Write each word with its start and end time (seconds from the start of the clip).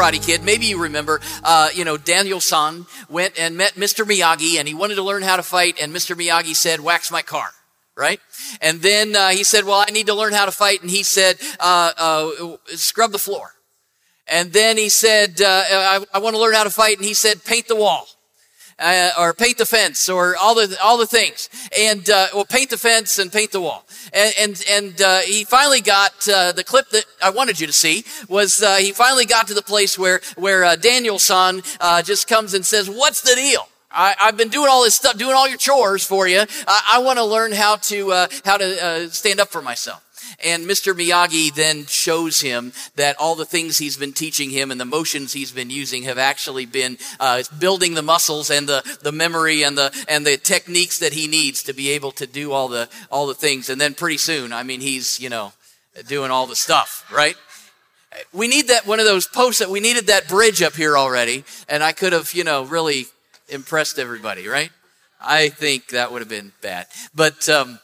Karate 0.00 0.24
Kid, 0.24 0.42
maybe 0.42 0.64
you 0.64 0.82
remember, 0.82 1.20
uh, 1.44 1.68
you 1.74 1.84
know, 1.84 1.98
Daniel 1.98 2.40
San 2.40 2.86
went 3.10 3.38
and 3.38 3.58
met 3.58 3.74
Mr. 3.74 4.06
Miyagi 4.06 4.58
and 4.58 4.66
he 4.66 4.72
wanted 4.72 4.94
to 4.94 5.02
learn 5.02 5.22
how 5.22 5.36
to 5.36 5.42
fight 5.42 5.78
and 5.78 5.94
Mr. 5.94 6.16
Miyagi 6.16 6.56
said, 6.56 6.80
wax 6.80 7.10
my 7.10 7.22
car 7.22 7.50
right? 7.96 8.20
And 8.62 8.80
then 8.80 9.14
uh, 9.14 9.28
he 9.28 9.44
said, 9.44 9.66
Well, 9.66 9.84
I 9.86 9.90
need 9.90 10.06
to 10.06 10.14
learn 10.14 10.32
how 10.32 10.46
to 10.46 10.52
fight. 10.52 10.80
And 10.80 10.88
he 10.88 11.02
said, 11.02 11.36
uh, 11.58 11.92
uh, 11.98 12.56
Scrub 12.68 13.12
the 13.12 13.18
floor. 13.18 13.50
And 14.26 14.54
then 14.54 14.78
he 14.78 14.88
said, 14.88 15.42
uh, 15.42 15.64
I, 15.68 16.02
I 16.14 16.18
want 16.18 16.34
to 16.34 16.40
learn 16.40 16.54
how 16.54 16.64
to 16.64 16.70
fight. 16.70 16.96
And 16.96 17.04
he 17.04 17.12
said, 17.12 17.44
Paint 17.44 17.68
the 17.68 17.76
wall. 17.76 18.06
Uh, 18.80 19.10
or 19.18 19.34
paint 19.34 19.58
the 19.58 19.66
fence, 19.66 20.08
or 20.08 20.36
all 20.36 20.54
the 20.54 20.74
all 20.82 20.96
the 20.96 21.06
things, 21.06 21.50
and 21.78 22.08
uh, 22.08 22.28
well, 22.34 22.46
paint 22.46 22.70
the 22.70 22.78
fence 22.78 23.18
and 23.18 23.30
paint 23.30 23.52
the 23.52 23.60
wall, 23.60 23.84
and 24.12 24.34
and 24.40 24.64
and 24.70 25.02
uh, 25.02 25.18
he 25.18 25.44
finally 25.44 25.82
got 25.82 26.26
uh, 26.26 26.50
the 26.52 26.64
clip 26.64 26.88
that 26.88 27.04
I 27.22 27.28
wanted 27.28 27.60
you 27.60 27.66
to 27.66 27.74
see 27.74 28.04
was 28.26 28.62
uh, 28.62 28.76
he 28.76 28.92
finally 28.92 29.26
got 29.26 29.46
to 29.48 29.54
the 29.54 29.62
place 29.62 29.98
where 29.98 30.22
where 30.36 30.64
uh, 30.64 30.76
Daniel-san 30.76 31.60
just 32.04 32.26
comes 32.26 32.54
and 32.54 32.64
says, 32.64 32.88
"What's 32.88 33.20
the 33.20 33.34
deal?" 33.34 33.68
I, 33.92 34.14
have 34.18 34.36
been 34.36 34.48
doing 34.48 34.68
all 34.70 34.84
this 34.84 34.94
stuff, 34.94 35.18
doing 35.18 35.34
all 35.34 35.48
your 35.48 35.58
chores 35.58 36.04
for 36.06 36.28
you. 36.28 36.44
I, 36.66 36.82
I 36.94 36.98
want 37.00 37.18
to 37.18 37.24
learn 37.24 37.52
how 37.52 37.76
to 37.76 38.12
uh, 38.12 38.28
how 38.44 38.56
to 38.56 38.84
uh, 38.84 39.08
stand 39.08 39.40
up 39.40 39.48
for 39.48 39.62
myself. 39.62 40.04
And 40.44 40.66
Mr. 40.66 40.94
Miyagi 40.94 41.54
then 41.54 41.86
shows 41.86 42.40
him 42.40 42.72
that 42.96 43.16
all 43.18 43.34
the 43.34 43.44
things 43.44 43.78
he's 43.78 43.96
been 43.96 44.12
teaching 44.12 44.50
him 44.50 44.70
and 44.70 44.80
the 44.80 44.84
motions 44.84 45.32
he's 45.32 45.52
been 45.52 45.70
using 45.70 46.04
have 46.04 46.18
actually 46.18 46.66
been 46.66 46.98
uh, 47.18 47.42
building 47.58 47.94
the 47.94 48.02
muscles 48.02 48.50
and 48.50 48.68
the, 48.68 48.98
the 49.02 49.12
memory 49.12 49.62
and 49.62 49.76
the 49.76 49.90
and 50.08 50.26
the 50.26 50.36
techniques 50.36 50.98
that 50.98 51.12
he 51.12 51.26
needs 51.26 51.62
to 51.64 51.72
be 51.72 51.90
able 51.90 52.12
to 52.12 52.26
do 52.26 52.52
all 52.52 52.68
the 52.68 52.88
all 53.10 53.26
the 53.26 53.34
things. 53.34 53.68
And 53.68 53.80
then 53.80 53.94
pretty 53.94 54.18
soon, 54.18 54.52
I 54.52 54.62
mean, 54.62 54.80
he's 54.80 55.20
you 55.20 55.28
know 55.28 55.52
doing 56.06 56.30
all 56.30 56.46
the 56.46 56.56
stuff, 56.56 57.10
right? 57.12 57.36
We 58.32 58.48
need 58.48 58.68
that 58.68 58.86
one 58.86 58.98
of 58.98 59.06
those 59.06 59.26
posts 59.26 59.60
that 59.60 59.70
we 59.70 59.80
needed 59.80 60.08
that 60.08 60.28
bridge 60.28 60.62
up 60.62 60.74
here 60.74 60.96
already, 60.96 61.44
and 61.68 61.82
I 61.82 61.92
could 61.92 62.12
have 62.12 62.32
you 62.34 62.44
know 62.44 62.64
really 62.64 63.06
impressed 63.48 63.98
everybody, 63.98 64.48
right? 64.48 64.70
I 65.20 65.50
think 65.50 65.88
that 65.88 66.12
would 66.12 66.22
have 66.22 66.28
been 66.28 66.52
bad. 66.62 66.86
But 67.14 67.48
um, 67.48 67.78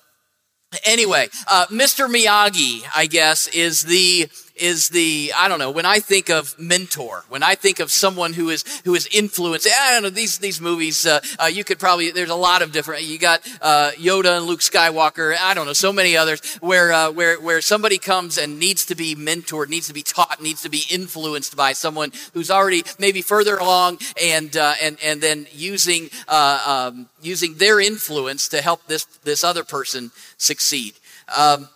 anyway, 0.84 1.28
uh, 1.48 1.66
Mr. 1.70 2.08
Miyagi, 2.08 2.86
I 2.94 3.06
guess, 3.06 3.46
is 3.48 3.84
the 3.84 4.28
is 4.56 4.88
the 4.88 5.32
I 5.36 5.48
don't 5.48 5.58
know 5.58 5.70
when 5.70 5.86
I 5.86 6.00
think 6.00 6.30
of 6.30 6.58
mentor, 6.58 7.24
when 7.28 7.42
I 7.42 7.54
think 7.54 7.80
of 7.80 7.90
someone 7.90 8.32
who 8.32 8.50
is 8.50 8.64
who 8.84 8.94
is 8.94 9.06
influenced. 9.12 9.68
I 9.68 9.92
don't 9.92 10.02
know 10.02 10.10
these 10.10 10.38
these 10.38 10.60
movies. 10.60 11.06
Uh, 11.06 11.20
uh, 11.38 11.46
you 11.46 11.64
could 11.64 11.78
probably 11.78 12.10
there's 12.10 12.30
a 12.30 12.34
lot 12.34 12.62
of 12.62 12.72
different. 12.72 13.04
You 13.04 13.18
got 13.18 13.46
uh, 13.60 13.92
Yoda 13.96 14.38
and 14.38 14.46
Luke 14.46 14.60
Skywalker. 14.60 15.36
I 15.38 15.54
don't 15.54 15.66
know 15.66 15.72
so 15.72 15.92
many 15.92 16.16
others 16.16 16.56
where 16.56 16.92
uh, 16.92 17.10
where 17.10 17.40
where 17.40 17.60
somebody 17.60 17.98
comes 17.98 18.38
and 18.38 18.58
needs 18.58 18.86
to 18.86 18.94
be 18.94 19.14
mentored, 19.14 19.68
needs 19.68 19.88
to 19.88 19.94
be 19.94 20.02
taught, 20.02 20.42
needs 20.42 20.62
to 20.62 20.68
be 20.68 20.84
influenced 20.90 21.56
by 21.56 21.72
someone 21.72 22.12
who's 22.32 22.50
already 22.50 22.84
maybe 22.98 23.22
further 23.22 23.56
along, 23.56 23.98
and 24.22 24.56
uh, 24.56 24.74
and 24.82 24.98
and 25.02 25.20
then 25.20 25.46
using 25.52 26.10
uh, 26.28 26.90
um, 26.92 27.08
using 27.20 27.54
their 27.54 27.80
influence 27.80 28.48
to 28.48 28.62
help 28.62 28.86
this 28.86 29.04
this 29.24 29.44
other 29.44 29.64
person 29.64 30.10
succeed. 30.38 30.94
Um, 31.36 31.68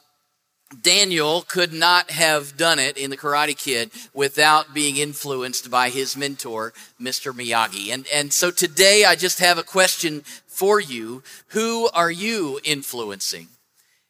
Daniel 0.78 1.42
could 1.42 1.72
not 1.72 2.10
have 2.10 2.56
done 2.56 2.78
it 2.78 2.96
in 2.96 3.10
the 3.10 3.16
Karate 3.16 3.56
Kid 3.56 3.90
without 4.14 4.72
being 4.72 4.96
influenced 4.96 5.70
by 5.70 5.90
his 5.90 6.16
mentor, 6.16 6.72
Mr. 7.00 7.32
Miyagi. 7.32 7.92
And, 7.92 8.06
and 8.12 8.32
so 8.32 8.50
today 8.50 9.04
I 9.04 9.16
just 9.16 9.40
have 9.40 9.58
a 9.58 9.64
question 9.64 10.22
for 10.46 10.78
you. 10.78 11.22
Who 11.48 11.88
are 11.92 12.10
you 12.10 12.60
influencing? 12.62 13.48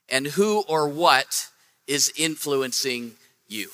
And 0.09 0.27
who 0.27 0.63
or 0.69 0.87
what 0.87 1.49
is 1.87 2.13
influencing 2.17 3.13
you? 3.49 3.71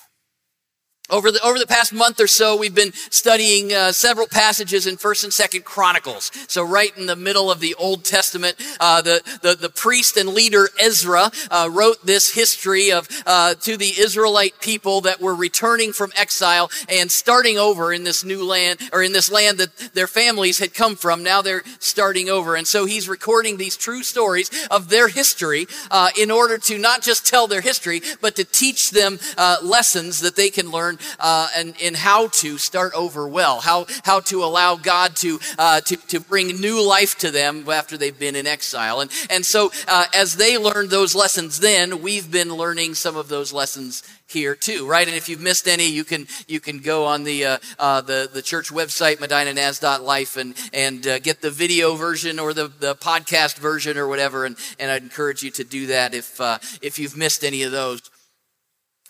Over 1.09 1.31
the, 1.31 1.41
over 1.45 1.57
the 1.57 1.69
past 1.69 1.93
month 1.93 2.19
or 2.19 2.27
so, 2.27 2.57
we've 2.57 2.75
been 2.75 2.93
studying 2.93 3.73
uh, 3.73 3.93
several 3.93 4.27
passages 4.27 4.89
in 4.89 4.97
First 4.97 5.23
and 5.23 5.33
Second 5.33 5.65
Chronicles. 5.65 6.33
So 6.49 6.65
right 6.65 6.97
in 6.99 7.07
the 7.07 7.15
middle 7.15 7.49
of 7.49 7.61
the 7.61 7.77
Old 7.77 8.05
Testament, 8.05 8.57
uh, 8.81 9.03
the, 9.03 9.39
the, 9.41 9.55
the 9.55 9.69
priest 9.69 10.17
and 10.17 10.31
leader 10.31 10.69
Ezra 10.81 11.31
uh, 11.49 11.69
wrote 11.73 12.05
this 12.05 12.35
history 12.35 12.91
of 12.91 13.09
uh, 13.25 13.55
to 13.55 13.77
the 13.77 13.93
Israelite 14.01 14.61
people 14.61 15.03
that 15.03 15.21
were 15.21 15.37
returning 15.37 15.93
from 15.93 16.11
exile 16.17 16.73
and 16.89 17.09
starting 17.09 17.57
over 17.57 17.93
in 17.93 18.03
this 18.03 18.25
new 18.25 18.45
land 18.45 18.81
or 18.93 19.01
in 19.01 19.13
this 19.13 19.31
land 19.31 19.59
that 19.59 19.77
their 19.95 20.09
families 20.09 20.59
had 20.59 20.75
come 20.75 20.97
from. 20.97 21.23
Now 21.23 21.41
they're 21.41 21.63
starting 21.79 22.29
over, 22.29 22.57
and 22.57 22.67
so 22.67 22.85
he's 22.85 23.09
recording 23.09 23.59
these 23.59 23.77
true 23.77 24.03
stories 24.03 24.51
of 24.73 24.89
their 24.89 25.07
history 25.07 25.69
uh, 25.89 26.09
in 26.19 26.33
order 26.33 26.59
to 26.59 26.79
not 26.79 27.03
just 27.03 27.25
tell 27.25 27.47
their 27.47 27.61
history, 27.61 28.03
but 28.21 28.35
to 28.35 28.45
teach 28.45 28.91
them 28.91 29.21
uh, 29.39 29.59
lessons 29.63 30.21
that 30.23 30.35
they 30.35 30.51
can 30.51 30.73
learn 30.73 30.96
uh, 31.19 31.49
and 31.57 31.75
in 31.81 31.95
how 31.95 32.29
to 32.29 32.59
start 32.59 32.93
over 32.95 33.29
well, 33.29 33.61
how 33.61 33.87
how 34.05 34.21
to 34.21 34.45
allow 34.45 34.77
God 34.77 35.17
to 35.17 35.41
uh, 35.59 35.81
to 35.83 35.97
to 35.97 36.21
bring 36.21 36.61
new 36.61 36.87
life 36.87 37.19
to 37.19 37.31
them 37.31 37.69
after 37.69 37.97
they've 37.97 38.19
been 38.19 38.37
in 38.37 38.47
exile. 38.47 39.01
And 39.01 39.11
and 39.31 39.45
so 39.45 39.73
uh, 39.89 40.07
as 40.15 40.37
they 40.37 40.59
learned 40.59 40.91
those 40.91 41.15
lessons, 41.15 41.61
then 41.61 42.03
we've 42.03 42.31
been 42.31 42.55
learning 42.55 42.95
some 42.95 43.17
of 43.17 43.29
those 43.29 43.53
lessons 43.53 44.03
here 44.29 44.55
too, 44.55 44.87
right? 44.87 45.07
And 45.07 45.17
if 45.17 45.29
you've 45.29 45.41
missed 45.41 45.69
any, 45.69 45.89
you 45.89 46.05
can 46.05 46.27
you 46.47 46.61
can 46.61 46.79
go 46.79 47.05
on 47.05 47.25
the 47.25 47.45
uh, 47.45 47.59
uh, 47.79 48.01
the 48.01 48.29
the 48.33 48.43
church 48.43 48.71
website 48.71 49.17
medinanaz.life 49.17 50.37
and 50.37 50.55
and 50.73 51.07
uh, 51.07 51.19
get 51.21 51.41
the 51.41 51.51
video 51.51 51.95
version 51.95 52.39
or 52.39 52.53
the, 52.53 52.69
the 52.69 52.95
podcast 52.95 53.59
version 53.59 53.97
or 53.97 54.09
whatever. 54.09 54.45
And 54.45 54.57
and 54.79 54.91
I'd 54.91 55.03
encourage 55.03 55.43
you 55.43 55.51
to 55.53 55.65
do 55.65 55.87
that 55.89 56.15
if 56.15 56.41
uh, 56.41 56.59
if 56.83 56.99
you've 56.99 57.17
missed 57.17 57.45
any 57.45 57.63
of 57.63 57.73
those. 57.73 58.11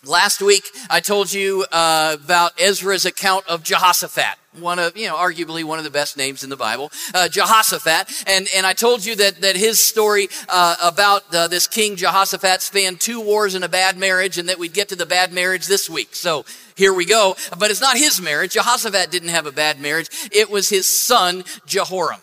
Last 0.06 0.40
week, 0.40 0.62
I 0.88 1.00
told 1.00 1.32
you 1.32 1.66
uh, 1.72 2.16
about 2.22 2.52
Ezra's 2.60 3.04
account 3.04 3.44
of 3.48 3.64
Jehoshaphat, 3.64 4.38
one 4.60 4.78
of, 4.78 4.96
you 4.96 5.08
know, 5.08 5.16
arguably 5.16 5.64
one 5.64 5.78
of 5.78 5.84
the 5.84 5.90
best 5.90 6.16
names 6.16 6.44
in 6.44 6.50
the 6.50 6.56
Bible, 6.56 6.92
uh, 7.12 7.26
Jehoshaphat. 7.26 8.24
And, 8.28 8.46
and 8.54 8.64
I 8.64 8.72
told 8.72 9.04
you 9.04 9.16
that, 9.16 9.40
that 9.40 9.56
his 9.56 9.82
story 9.82 10.28
uh, 10.48 10.76
about 10.80 11.34
uh, 11.34 11.48
this 11.48 11.66
king 11.66 11.96
Jehoshaphat 11.96 12.62
spanned 12.62 13.00
two 13.00 13.20
wars 13.20 13.56
and 13.56 13.64
a 13.64 13.68
bad 13.68 13.98
marriage, 13.98 14.38
and 14.38 14.48
that 14.48 14.60
we'd 14.60 14.74
get 14.74 14.90
to 14.90 14.96
the 14.96 15.06
bad 15.06 15.32
marriage 15.32 15.66
this 15.66 15.90
week. 15.90 16.14
So 16.14 16.44
here 16.76 16.94
we 16.94 17.04
go. 17.04 17.34
But 17.58 17.72
it's 17.72 17.80
not 17.80 17.96
his 17.96 18.20
marriage. 18.22 18.52
Jehoshaphat 18.52 19.10
didn't 19.10 19.30
have 19.30 19.46
a 19.46 19.52
bad 19.52 19.80
marriage. 19.80 20.08
It 20.30 20.48
was 20.48 20.68
his 20.68 20.88
son, 20.88 21.42
Jehoram. 21.66 22.20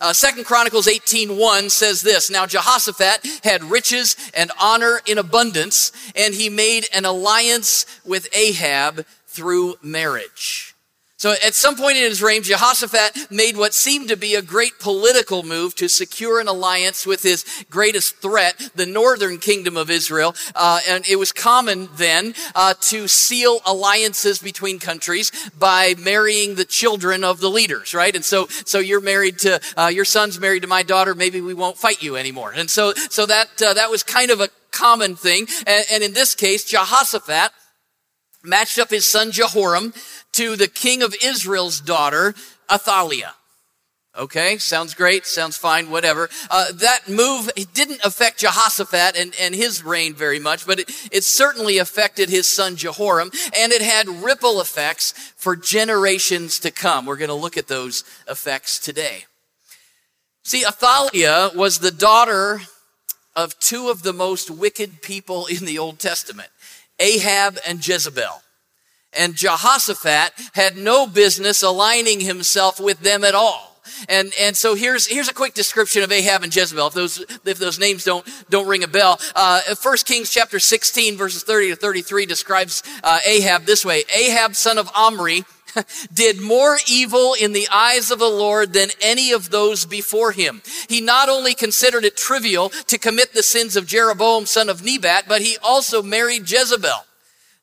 Uh, 0.00 0.12
Chronicles 0.44 0.86
18.1 0.86 1.70
says 1.70 2.02
this, 2.02 2.30
Now 2.30 2.46
Jehoshaphat 2.46 3.26
had 3.42 3.64
riches 3.64 4.16
and 4.32 4.50
honor 4.60 5.00
in 5.06 5.18
abundance, 5.18 5.92
and 6.14 6.34
he 6.34 6.48
made 6.48 6.86
an 6.94 7.04
alliance 7.04 7.84
with 8.04 8.28
Ahab 8.32 9.04
through 9.26 9.76
marriage. 9.82 10.67
So 11.18 11.34
at 11.44 11.56
some 11.56 11.74
point 11.74 11.96
in 11.96 12.04
his 12.04 12.22
reign, 12.22 12.44
Jehoshaphat 12.44 13.32
made 13.32 13.56
what 13.56 13.74
seemed 13.74 14.08
to 14.08 14.16
be 14.16 14.36
a 14.36 14.42
great 14.42 14.78
political 14.78 15.42
move 15.42 15.74
to 15.74 15.88
secure 15.88 16.40
an 16.40 16.46
alliance 16.46 17.04
with 17.04 17.24
his 17.24 17.44
greatest 17.68 18.18
threat, 18.18 18.70
the 18.76 18.86
northern 18.86 19.38
kingdom 19.38 19.76
of 19.76 19.90
Israel. 19.90 20.36
Uh, 20.54 20.78
and 20.88 21.04
it 21.08 21.16
was 21.16 21.32
common 21.32 21.88
then 21.96 22.34
uh, 22.54 22.74
to 22.82 23.08
seal 23.08 23.58
alliances 23.66 24.38
between 24.38 24.78
countries 24.78 25.32
by 25.58 25.96
marrying 25.98 26.54
the 26.54 26.64
children 26.64 27.24
of 27.24 27.40
the 27.40 27.50
leaders, 27.50 27.94
right? 27.94 28.14
And 28.14 28.24
so, 28.24 28.46
so 28.46 28.78
you're 28.78 29.00
married 29.00 29.40
to 29.40 29.60
uh, 29.76 29.88
your 29.88 30.04
son's 30.04 30.38
married 30.38 30.62
to 30.62 30.68
my 30.68 30.84
daughter. 30.84 31.16
Maybe 31.16 31.40
we 31.40 31.52
won't 31.52 31.78
fight 31.78 32.00
you 32.00 32.14
anymore. 32.14 32.52
And 32.52 32.70
so, 32.70 32.94
so 32.94 33.26
that 33.26 33.60
uh, 33.60 33.74
that 33.74 33.90
was 33.90 34.04
kind 34.04 34.30
of 34.30 34.40
a 34.40 34.50
common 34.70 35.16
thing. 35.16 35.48
And, 35.66 35.84
and 35.90 36.04
in 36.04 36.12
this 36.12 36.36
case, 36.36 36.64
Jehoshaphat 36.64 37.50
matched 38.42 38.78
up 38.78 38.90
his 38.90 39.06
son 39.06 39.30
Jehoram 39.32 39.92
to 40.32 40.56
the 40.56 40.68
king 40.68 41.02
of 41.02 41.14
Israel's 41.22 41.80
daughter, 41.80 42.34
Athaliah. 42.70 43.34
Okay, 44.16 44.58
sounds 44.58 44.94
great, 44.94 45.26
sounds 45.26 45.56
fine, 45.56 45.90
whatever. 45.90 46.28
Uh, 46.50 46.72
that 46.72 47.08
move 47.08 47.50
didn't 47.72 48.04
affect 48.04 48.40
Jehoshaphat 48.40 49.16
and, 49.16 49.32
and 49.40 49.54
his 49.54 49.84
reign 49.84 50.12
very 50.12 50.40
much, 50.40 50.66
but 50.66 50.80
it, 50.80 50.90
it 51.12 51.22
certainly 51.22 51.78
affected 51.78 52.28
his 52.28 52.48
son 52.48 52.74
Jehoram, 52.74 53.30
and 53.56 53.70
it 53.70 53.80
had 53.80 54.08
ripple 54.08 54.60
effects 54.60 55.12
for 55.36 55.54
generations 55.54 56.58
to 56.60 56.72
come. 56.72 57.06
We're 57.06 57.16
going 57.16 57.28
to 57.28 57.34
look 57.34 57.56
at 57.56 57.68
those 57.68 58.02
effects 58.28 58.80
today. 58.80 59.26
See, 60.42 60.64
Athaliah 60.66 61.50
was 61.54 61.78
the 61.78 61.92
daughter 61.92 62.62
of 63.36 63.56
two 63.60 63.88
of 63.88 64.02
the 64.02 64.12
most 64.12 64.50
wicked 64.50 65.00
people 65.00 65.46
in 65.46 65.64
the 65.64 65.78
Old 65.78 66.00
Testament, 66.00 66.48
Ahab 66.98 67.58
and 67.66 67.86
Jezebel 67.86 68.42
and 69.16 69.34
Jehoshaphat 69.34 70.32
had 70.54 70.76
no 70.76 71.06
business 71.06 71.62
aligning 71.62 72.20
himself 72.20 72.80
with 72.80 73.00
them 73.00 73.24
at 73.24 73.34
all. 73.34 73.68
And, 74.08 74.32
and 74.40 74.56
so 74.56 74.74
here's, 74.74 75.06
here's 75.06 75.28
a 75.28 75.34
quick 75.34 75.54
description 75.54 76.02
of 76.02 76.12
Ahab 76.12 76.42
and 76.42 76.54
Jezebel, 76.54 76.88
if 76.88 76.94
those, 76.94 77.18
if 77.44 77.58
those 77.58 77.78
names 77.78 78.04
don't, 78.04 78.26
don't 78.50 78.68
ring 78.68 78.84
a 78.84 78.88
bell. 78.88 79.18
Uh, 79.34 79.60
1 79.80 79.96
Kings 80.04 80.30
chapter 80.30 80.58
16 80.58 81.16
verses 81.16 81.42
30 81.42 81.70
to 81.70 81.76
33 81.76 82.26
describes 82.26 82.82
uh, 83.02 83.18
Ahab 83.26 83.64
this 83.64 83.84
way. 83.84 84.04
Ahab, 84.14 84.54
son 84.54 84.78
of 84.78 84.90
Omri, 84.94 85.44
did 86.12 86.40
more 86.40 86.78
evil 86.88 87.34
in 87.34 87.52
the 87.52 87.68
eyes 87.70 88.10
of 88.10 88.18
the 88.18 88.28
Lord 88.28 88.72
than 88.72 88.90
any 89.00 89.32
of 89.32 89.50
those 89.50 89.84
before 89.84 90.32
him. 90.32 90.62
He 90.88 91.00
not 91.00 91.28
only 91.28 91.54
considered 91.54 92.04
it 92.04 92.16
trivial 92.16 92.68
to 92.68 92.98
commit 92.98 93.32
the 93.32 93.42
sins 93.42 93.76
of 93.76 93.86
Jeroboam, 93.86 94.46
son 94.46 94.68
of 94.68 94.84
Nebat, 94.84 95.24
but 95.28 95.42
he 95.42 95.56
also 95.62 96.02
married 96.02 96.50
Jezebel 96.50 97.04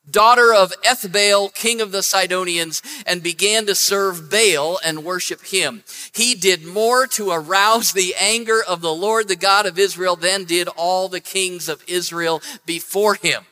daughter 0.09 0.53
of 0.53 0.73
Ethbaal, 0.83 1.53
king 1.53 1.81
of 1.81 1.91
the 1.91 2.03
Sidonians, 2.03 2.81
and 3.05 3.23
began 3.23 3.65
to 3.65 3.75
serve 3.75 4.29
Baal 4.29 4.79
and 4.83 5.03
worship 5.03 5.45
him. 5.45 5.83
He 6.13 6.35
did 6.35 6.65
more 6.65 7.07
to 7.07 7.31
arouse 7.31 7.93
the 7.93 8.15
anger 8.19 8.61
of 8.63 8.81
the 8.81 8.93
Lord, 8.93 9.27
the 9.27 9.35
God 9.35 9.65
of 9.65 9.79
Israel, 9.79 10.15
than 10.15 10.45
did 10.45 10.67
all 10.67 11.09
the 11.09 11.19
kings 11.19 11.67
of 11.67 11.83
Israel 11.87 12.41
before 12.65 13.15
him. 13.15 13.45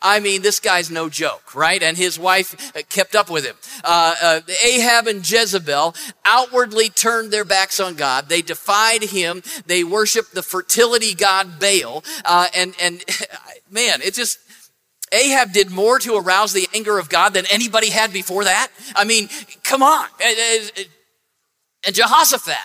I 0.00 0.20
mean, 0.20 0.42
this 0.42 0.60
guy's 0.60 0.90
no 0.90 1.08
joke, 1.08 1.54
right? 1.54 1.82
And 1.82 1.96
his 1.96 2.18
wife 2.18 2.72
kept 2.88 3.14
up 3.14 3.30
with 3.30 3.44
him. 3.44 3.56
Uh, 3.84 4.14
uh, 4.22 4.40
Ahab 4.64 5.06
and 5.06 5.28
Jezebel 5.28 5.94
outwardly 6.24 6.88
turned 6.88 7.32
their 7.32 7.44
backs 7.44 7.80
on 7.80 7.94
God. 7.94 8.28
They 8.28 8.42
defied 8.42 9.02
him. 9.02 9.42
They 9.66 9.84
worshiped 9.84 10.34
the 10.34 10.42
fertility 10.42 11.14
god 11.14 11.58
Baal. 11.60 12.04
Uh, 12.24 12.48
and, 12.54 12.74
and 12.80 13.04
man, 13.70 14.00
it 14.02 14.14
just, 14.14 14.38
Ahab 15.12 15.52
did 15.52 15.70
more 15.70 15.98
to 16.00 16.16
arouse 16.16 16.52
the 16.52 16.68
anger 16.74 16.98
of 16.98 17.08
God 17.08 17.34
than 17.34 17.44
anybody 17.50 17.90
had 17.90 18.12
before 18.12 18.44
that. 18.44 18.68
I 18.94 19.04
mean, 19.04 19.28
come 19.64 19.82
on. 19.82 20.06
And 21.84 21.94
Jehoshaphat 21.94 22.56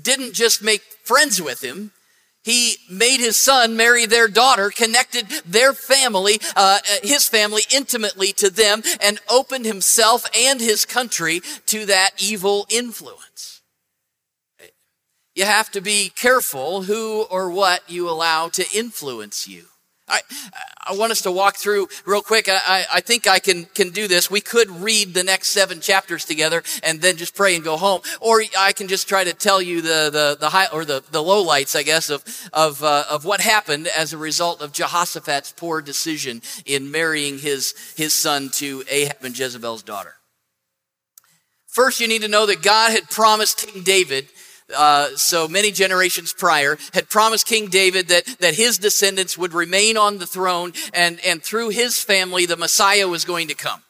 didn't 0.00 0.32
just 0.32 0.62
make 0.62 0.82
friends 1.04 1.40
with 1.40 1.62
him. 1.62 1.92
He 2.44 2.76
made 2.90 3.20
his 3.20 3.40
son 3.40 3.74
marry 3.74 4.04
their 4.04 4.28
daughter, 4.28 4.70
connected 4.70 5.28
their 5.46 5.72
family, 5.72 6.38
uh, 6.54 6.78
his 7.02 7.26
family 7.26 7.62
intimately 7.74 8.32
to 8.34 8.50
them, 8.50 8.82
and 9.00 9.18
opened 9.30 9.64
himself 9.64 10.26
and 10.36 10.60
his 10.60 10.84
country 10.84 11.40
to 11.66 11.86
that 11.86 12.10
evil 12.18 12.66
influence. 12.68 13.62
You 15.34 15.46
have 15.46 15.70
to 15.72 15.80
be 15.80 16.10
careful 16.14 16.82
who 16.82 17.22
or 17.22 17.50
what 17.50 17.88
you 17.90 18.08
allow 18.08 18.48
to 18.50 18.64
influence 18.76 19.48
you. 19.48 19.64
I, 20.06 20.20
I 20.86 20.94
want 20.94 21.12
us 21.12 21.22
to 21.22 21.32
walk 21.32 21.56
through 21.56 21.88
real 22.04 22.20
quick. 22.20 22.46
I, 22.48 22.84
I 22.92 23.00
think 23.00 23.26
I 23.26 23.38
can, 23.38 23.64
can 23.64 23.90
do 23.90 24.06
this. 24.06 24.30
We 24.30 24.42
could 24.42 24.70
read 24.70 25.14
the 25.14 25.24
next 25.24 25.48
seven 25.48 25.80
chapters 25.80 26.26
together 26.26 26.62
and 26.82 27.00
then 27.00 27.16
just 27.16 27.34
pray 27.34 27.54
and 27.54 27.64
go 27.64 27.78
home. 27.78 28.02
Or 28.20 28.42
I 28.58 28.72
can 28.72 28.86
just 28.86 29.08
try 29.08 29.24
to 29.24 29.32
tell 29.32 29.62
you 29.62 29.80
the, 29.80 30.10
the, 30.12 30.36
the 30.38 30.50
high, 30.50 30.66
or 30.72 30.84
the, 30.84 31.02
the 31.10 31.22
low 31.22 31.42
lights, 31.42 31.74
I 31.74 31.84
guess, 31.84 32.10
of, 32.10 32.22
of, 32.52 32.82
uh, 32.82 33.04
of 33.10 33.24
what 33.24 33.40
happened 33.40 33.86
as 33.86 34.12
a 34.12 34.18
result 34.18 34.60
of 34.60 34.72
Jehoshaphat's 34.72 35.52
poor 35.52 35.80
decision 35.80 36.42
in 36.66 36.90
marrying 36.90 37.38
his, 37.38 37.74
his 37.96 38.12
son 38.12 38.50
to 38.54 38.84
Ahab 38.90 39.24
and 39.24 39.38
Jezebel's 39.38 39.82
daughter. 39.82 40.16
First, 41.66 42.00
you 42.00 42.08
need 42.08 42.22
to 42.22 42.28
know 42.28 42.46
that 42.46 42.62
God 42.62 42.92
had 42.92 43.10
promised 43.10 43.66
King 43.66 43.82
David 43.82 44.28
uh, 44.76 45.08
so 45.16 45.48
many 45.48 45.70
generations 45.70 46.32
prior, 46.32 46.78
had 46.92 47.08
promised 47.08 47.46
King 47.46 47.68
David 47.68 48.08
that, 48.08 48.24
that 48.40 48.54
his 48.54 48.78
descendants 48.78 49.36
would 49.36 49.52
remain 49.52 49.96
on 49.96 50.18
the 50.18 50.26
throne 50.26 50.72
and, 50.92 51.18
and 51.26 51.42
through 51.42 51.70
his 51.70 52.02
family, 52.02 52.46
the 52.46 52.56
Messiah 52.56 53.08
was 53.08 53.24
going 53.24 53.48
to 53.48 53.54
come. 53.54 53.82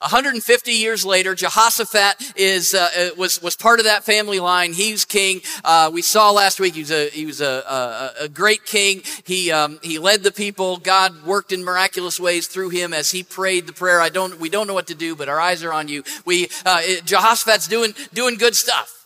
150 0.00 0.72
years 0.72 1.06
later, 1.06 1.34
Jehoshaphat 1.34 2.36
is 2.36 2.74
uh, 2.74 2.90
uh, 2.96 3.08
was 3.16 3.40
was 3.40 3.56
part 3.56 3.78
of 3.78 3.86
that 3.86 4.04
family 4.04 4.38
line. 4.38 4.74
He's 4.74 5.06
king. 5.06 5.40
Uh, 5.64 5.90
we 5.90 6.02
saw 6.02 6.30
last 6.30 6.60
week 6.60 6.74
he 6.74 6.80
was 6.80 6.90
a 6.90 7.08
he 7.08 7.24
was 7.24 7.40
a, 7.40 7.46
a, 7.46 8.24
a 8.24 8.28
great 8.28 8.66
king. 8.66 9.00
He 9.24 9.50
um, 9.50 9.78
he 9.82 9.98
led 9.98 10.22
the 10.22 10.32
people. 10.32 10.76
God 10.76 11.24
worked 11.24 11.52
in 11.52 11.64
miraculous 11.64 12.20
ways 12.20 12.48
through 12.48 12.68
him 12.68 12.92
as 12.92 13.12
he 13.12 13.22
prayed 13.22 13.66
the 13.66 13.72
prayer. 13.72 13.98
I 13.98 14.10
don't 14.10 14.38
we 14.38 14.50
don't 14.50 14.66
know 14.66 14.74
what 14.74 14.88
to 14.88 14.94
do, 14.94 15.16
but 15.16 15.30
our 15.30 15.40
eyes 15.40 15.64
are 15.64 15.72
on 15.72 15.88
you. 15.88 16.02
We 16.26 16.48
uh, 16.66 16.82
Jehoshaphat's 17.06 17.66
doing 17.66 17.94
doing 18.12 18.34
good 18.34 18.56
stuff. 18.56 19.03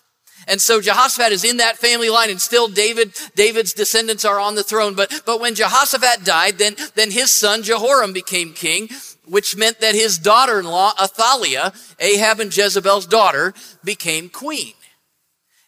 And 0.48 0.62
so 0.62 0.80
Jehoshaphat 0.80 1.30
is 1.30 1.44
in 1.44 1.58
that 1.58 1.76
family 1.76 2.08
line 2.08 2.30
and 2.30 2.40
still 2.40 2.68
David, 2.68 3.14
David's 3.36 3.74
descendants 3.74 4.24
are 4.24 4.40
on 4.40 4.54
the 4.54 4.64
throne. 4.64 4.94
But, 4.94 5.22
but 5.26 5.40
when 5.40 5.54
Jehoshaphat 5.54 6.24
died, 6.24 6.56
then, 6.56 6.74
then 6.94 7.10
his 7.10 7.30
son 7.30 7.62
Jehoram 7.62 8.14
became 8.14 8.54
king, 8.54 8.88
which 9.26 9.56
meant 9.56 9.80
that 9.80 9.94
his 9.94 10.16
daughter-in-law, 10.18 10.94
Athaliah, 11.00 11.72
Ahab 12.00 12.40
and 12.40 12.56
Jezebel's 12.56 13.06
daughter, 13.06 13.52
became 13.84 14.30
queen. 14.30 14.72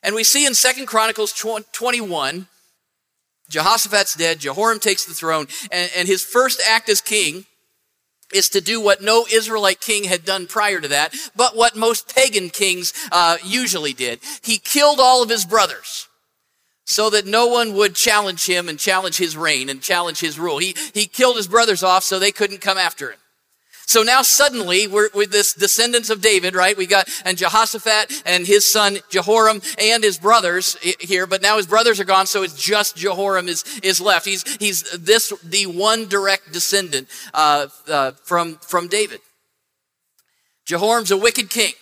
And 0.03 0.15
we 0.15 0.25
see 0.25 0.47
in 0.47 0.55
Second 0.55 0.87
Chronicles 0.87 1.35
21, 1.35 2.47
Jehoshaphat's 3.51 4.15
dead, 4.15 4.39
Jehoram 4.39 4.81
takes 4.81 5.05
the 5.05 5.13
throne, 5.13 5.47
and, 5.71 5.91
and 5.95 6.09
his 6.09 6.25
first 6.25 6.63
act 6.67 6.89
as 6.89 7.03
king 7.03 7.45
is 8.33 8.49
to 8.51 8.61
do 8.61 8.81
what 8.81 9.03
no 9.03 9.27
Israelite 9.33 9.81
king 9.81 10.05
had 10.05 10.25
done 10.25 10.47
prior 10.47 10.81
to 10.81 10.89
that, 10.89 11.15
but 11.37 11.57
what 11.57 11.77
most 11.77 12.15
pagan 12.15 12.51
kings 12.51 12.93
uh, 13.13 13.37
usually 13.45 13.93
did. 13.93 14.21
He 14.43 14.59
killed 14.59 15.01
all 15.01 15.23
of 15.23 15.31
his 15.31 15.45
brothers 15.45 16.09
so 16.85 17.09
that 17.11 17.25
no 17.25 17.47
one 17.47 17.75
would 17.75 17.95
challenge 17.95 18.47
him 18.47 18.69
and 18.69 18.79
challenge 18.79 19.17
his 19.17 19.37
reign 19.37 19.69
and 19.69 19.81
challenge 19.81 20.19
his 20.19 20.41
rule. 20.41 20.59
He, 20.59 20.75
he 20.93 21.07
killed 21.07 21.37
his 21.37 21.47
brothers 21.47 21.85
off 21.85 22.03
so 22.03 22.19
they 22.19 22.33
couldn't 22.33 22.61
come 22.61 22.79
after 22.79 23.13
him. 23.13 23.20
So 23.91 24.05
now 24.05 24.23
suddenly 24.23 24.87
we're 24.87 25.09
with 25.15 25.33
this 25.33 25.53
descendants 25.53 26.11
of 26.11 26.21
David, 26.21 26.55
right? 26.55 26.77
We 26.77 26.87
got 26.87 27.09
and 27.25 27.37
Jehoshaphat 27.37 28.23
and 28.25 28.47
his 28.47 28.65
son 28.65 28.99
Jehoram 29.09 29.61
and 29.79 30.05
his 30.05 30.17
brothers 30.17 30.77
here, 31.01 31.27
but 31.27 31.43
now 31.43 31.57
his 31.57 31.67
brothers 31.67 31.99
are 31.99 32.05
gone, 32.05 32.27
so 32.27 32.45
it's 32.45 32.55
just 32.55 32.97
Jehoram 32.97 33.49
is 33.49 33.65
is 33.83 34.01
left. 34.01 34.27
He's 34.27 34.45
he's 34.59 34.85
this 34.93 35.33
the 35.43 35.67
one 35.67 36.07
direct 36.07 36.53
descendant 36.53 37.09
uh, 37.35 37.67
uh, 37.89 38.13
from 38.23 38.59
from 38.59 38.87
David. 38.87 39.23
Jehoram's 40.65 41.11
a 41.11 41.17
wicked 41.17 41.51
king. 41.51 41.73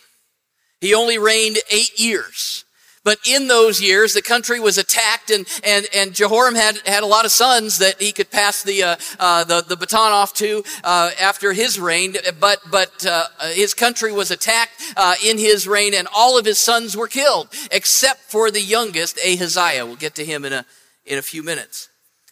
He 0.80 0.94
only 0.94 1.18
reigned 1.18 1.58
eight 1.70 2.00
years. 2.00 2.64
But 3.08 3.20
in 3.26 3.48
those 3.48 3.80
years, 3.80 4.12
the 4.12 4.20
country 4.20 4.60
was 4.60 4.76
attacked, 4.76 5.30
and 5.30 5.48
and 5.64 5.86
and 5.94 6.14
Jehoram 6.14 6.54
had 6.54 6.76
had 6.84 7.02
a 7.02 7.06
lot 7.06 7.24
of 7.24 7.30
sons 7.30 7.78
that 7.78 8.02
he 8.02 8.12
could 8.12 8.30
pass 8.30 8.62
the 8.62 8.82
uh, 8.82 8.96
uh, 9.18 9.44
the, 9.44 9.62
the 9.62 9.78
baton 9.78 10.12
off 10.12 10.34
to 10.34 10.62
uh, 10.84 11.12
after 11.18 11.54
his 11.54 11.80
reign. 11.80 12.16
But 12.38 12.58
but 12.70 13.06
uh, 13.06 13.24
his 13.54 13.72
country 13.72 14.12
was 14.12 14.30
attacked 14.30 14.72
uh, 14.94 15.14
in 15.24 15.38
his 15.38 15.66
reign, 15.66 15.94
and 15.94 16.06
all 16.14 16.36
of 16.36 16.44
his 16.44 16.58
sons 16.58 16.98
were 16.98 17.08
killed 17.08 17.48
except 17.70 18.30
for 18.30 18.50
the 18.50 18.60
youngest 18.60 19.18
Ahaziah. 19.26 19.86
We'll 19.86 19.96
get 19.96 20.14
to 20.16 20.24
him 20.26 20.44
in 20.44 20.52
a 20.52 20.66
in 21.06 21.16
a 21.16 21.22
few 21.22 21.42
minutes. 21.42 21.87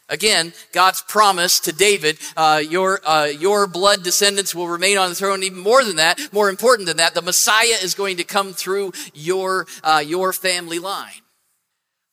Again, 0.08 0.52
God's 0.72 1.02
promise 1.02 1.58
to 1.60 1.72
David, 1.72 2.18
uh, 2.36 2.62
your, 2.64 3.00
uh, 3.04 3.24
your 3.24 3.66
blood 3.66 4.04
descendants 4.04 4.54
will 4.54 4.68
remain 4.68 4.98
on 4.98 5.08
the 5.08 5.16
throne. 5.16 5.42
Even 5.42 5.58
more 5.58 5.82
than 5.82 5.96
that, 5.96 6.20
more 6.32 6.48
important 6.48 6.86
than 6.86 6.98
that, 6.98 7.14
the 7.14 7.22
Messiah 7.22 7.76
is 7.82 7.94
going 7.94 8.16
to 8.18 8.24
come 8.24 8.52
through 8.52 8.92
your, 9.14 9.66
uh, 9.82 10.02
your 10.06 10.32
family 10.32 10.78
line. 10.78 11.22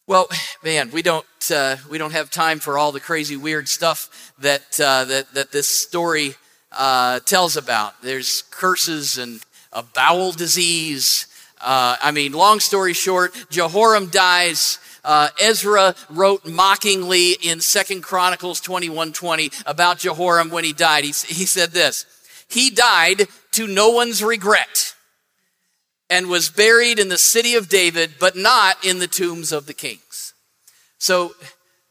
Well, 0.08 0.28
man, 0.64 0.90
we 0.90 1.04
don't, 1.04 1.26
uh, 1.54 1.78
we 1.88 2.00
don't 2.00 2.14
have 2.14 2.32
time 2.32 2.58
for 2.58 2.80
all 2.80 2.92
the 2.92 3.00
crazy 3.00 3.38
weird 3.38 3.70
stuff 3.70 4.34
that, 4.40 4.80
uh, 4.80 5.06
that, 5.06 5.34
that 5.36 5.52
this 5.52 5.70
story, 5.70 6.34
uh, 6.72 7.20
tells 7.20 7.56
about. 7.56 8.02
There's 8.02 8.42
curses 8.50 9.20
and 9.20 9.40
a 9.72 9.84
bowel 9.84 10.32
disease. 10.32 11.28
I 11.62 12.12
mean, 12.12 12.34
long 12.34 12.60
story 12.60 12.94
short, 12.94 13.34
Jehoram 13.52 14.08
dies. 14.08 14.80
Uh, 15.04 15.30
Ezra 15.42 15.96
wrote 16.10 16.46
mockingly 16.46 17.34
in 17.42 17.60
Second 17.60 18.04
Chronicles 18.04 18.62
21:20 18.62 19.52
about 19.66 20.00
Jehoram 20.00 20.50
when 20.50 20.64
he 20.64 20.74
died. 20.74 21.04
He, 21.04 21.12
he 21.12 21.46
said 21.46 21.72
this: 21.72 22.06
He 22.48 22.70
died 22.70 23.28
to 23.52 23.68
no 23.68 23.90
one's 23.90 24.24
regret, 24.24 24.96
and 26.10 26.30
was 26.30 26.50
buried 26.50 27.00
in 27.00 27.10
the 27.10 27.18
city 27.18 27.56
of 27.56 27.68
David, 27.68 28.14
but 28.20 28.38
not 28.38 28.84
in 28.84 29.00
the 29.00 29.08
tombs 29.08 29.52
of 29.52 29.66
the 29.66 29.74
kings. 29.74 30.34
So 30.98 31.36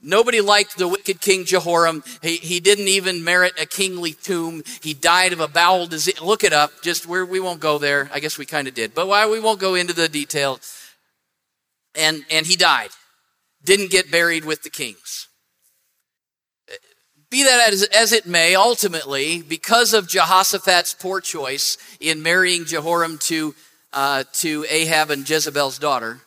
Nobody 0.04 0.40
liked 0.40 0.78
the 0.78 0.88
wicked 0.88 1.21
King 1.21 1.45
Jehoram. 1.45 2.02
He, 2.23 2.38
he 2.38 2.59
didn't 2.59 2.88
even 2.88 3.23
merit 3.23 3.52
a 3.61 3.66
kingly 3.66 4.12
tomb. 4.12 4.64
He 4.83 4.95
died 4.95 5.33
of 5.33 5.38
a 5.38 5.47
bowel 5.47 5.87
disease. 5.87 6.21
Look 6.21 6.42
it 6.42 6.52
up. 6.52 6.73
Just 6.83 7.07
where 7.07 7.25
we 7.25 7.38
won't 7.38 7.61
go 7.61 7.78
there. 7.78 8.11
I 8.12 8.19
guess 8.19 8.37
we 8.37 8.45
kind 8.45 8.66
of 8.66 8.75
did, 8.75 8.97
but 8.97 9.07
why 9.07 9.31
we 9.31 9.38
won't 9.38 9.61
go 9.61 9.76
into 9.76 9.92
the 9.92 10.09
detail. 10.09 10.59
And 11.95 12.25
and 12.33 12.47
he 12.47 12.57
died 12.57 12.90
didn't 13.64 13.90
get 13.90 14.11
buried 14.11 14.45
with 14.45 14.62
the 14.62 14.71
kings. 14.71 15.28
Be 17.31 17.45
that 17.45 17.73
as, 17.73 17.83
as, 17.85 18.12
it 18.12 18.26
may, 18.26 18.54
ultimately, 18.54 19.40
because 19.40 19.95
of 19.95 20.07
Jehoshaphat's 20.07 20.92
poor 20.92 21.21
choice 21.21 21.78
in 21.99 22.23
marrying 22.23 22.66
Jehoram 22.66 23.16
to, 23.23 23.54
uh, 23.95 24.25
to 24.35 24.66
Ahab 24.69 25.11
and 25.11 25.28
Jezebel's 25.28 25.78
daughter, 25.78 26.21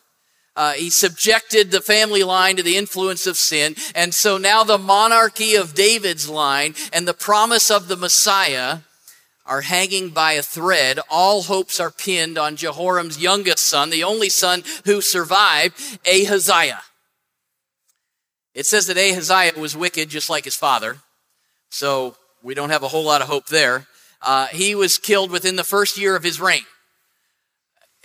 uh, 0.56 0.72
he 0.72 0.90
subjected 0.90 1.70
the 1.70 1.80
family 1.80 2.24
line 2.24 2.56
to 2.56 2.62
the 2.62 2.76
influence 2.76 3.26
of 3.26 3.36
sin. 3.36 3.76
And 3.94 4.14
so 4.14 4.36
now 4.36 4.64
the 4.64 4.78
monarchy 4.78 5.54
of 5.54 5.74
David's 5.74 6.28
line 6.28 6.74
and 6.92 7.06
the 7.06 7.14
promise 7.14 7.70
of 7.70 7.86
the 7.86 7.96
Messiah 7.96 8.78
are 9.44 9.60
hanging 9.60 10.08
by 10.08 10.32
a 10.32 10.42
thread. 10.42 10.98
All 11.08 11.42
hopes 11.42 11.78
are 11.78 11.90
pinned 11.90 12.36
on 12.36 12.56
Jehoram's 12.56 13.22
youngest 13.22 13.64
son, 13.64 13.90
the 13.90 14.02
only 14.02 14.28
son 14.28 14.64
who 14.86 15.00
survived, 15.00 16.00
Ahaziah. 16.04 16.82
It 18.56 18.64
says 18.64 18.86
that 18.86 18.96
Ahaziah 18.96 19.60
was 19.60 19.76
wicked 19.76 20.08
just 20.08 20.30
like 20.30 20.44
his 20.44 20.56
father, 20.56 20.96
so 21.68 22.16
we 22.42 22.54
don't 22.54 22.70
have 22.70 22.82
a 22.82 22.88
whole 22.88 23.04
lot 23.04 23.20
of 23.20 23.28
hope 23.28 23.46
there. 23.48 23.86
Uh, 24.22 24.46
he 24.46 24.74
was 24.74 24.96
killed 24.96 25.30
within 25.30 25.56
the 25.56 25.62
first 25.62 25.98
year 25.98 26.16
of 26.16 26.24
his 26.24 26.40
reign. 26.40 26.64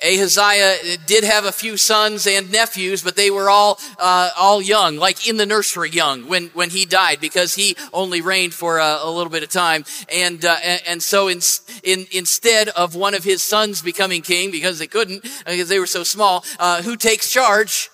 Ahaziah 0.04 0.98
did 1.06 1.24
have 1.24 1.46
a 1.46 1.54
few 1.54 1.78
sons 1.78 2.28
and 2.28 2.52
nephews, 2.52 3.02
but 3.02 3.16
they 3.16 3.32
were 3.32 3.50
all 3.50 3.80
uh, 3.98 4.32
all 4.38 4.62
young, 4.62 4.98
like 4.98 5.26
in 5.26 5.38
the 5.38 5.46
nursery 5.46 5.90
young 5.90 6.28
when 6.28 6.48
when 6.48 6.70
he 6.70 6.86
died, 6.86 7.22
because 7.22 7.56
he 7.56 7.78
only 7.94 8.20
reigned 8.20 8.54
for 8.54 8.78
a, 8.78 9.00
a 9.04 9.10
little 9.10 9.32
bit 9.32 9.44
of 9.44 9.50
time. 9.50 9.86
And 10.12 10.44
uh, 10.44 10.58
and 10.86 11.02
so 11.02 11.30
in, 11.30 11.40
in, 11.86 12.08
instead 12.12 12.68
of 12.70 12.94
one 12.94 13.14
of 13.14 13.24
his 13.24 13.42
sons 13.42 13.82
becoming 13.82 14.22
king, 14.22 14.52
because 14.52 14.80
they 14.80 14.88
couldn't, 14.88 15.24
because 15.46 15.70
they 15.70 15.80
were 15.80 15.88
so 15.88 16.04
small, 16.04 16.44
uh, 16.60 16.82
who 16.82 16.98
takes 16.98 17.32
charge? 17.32 17.90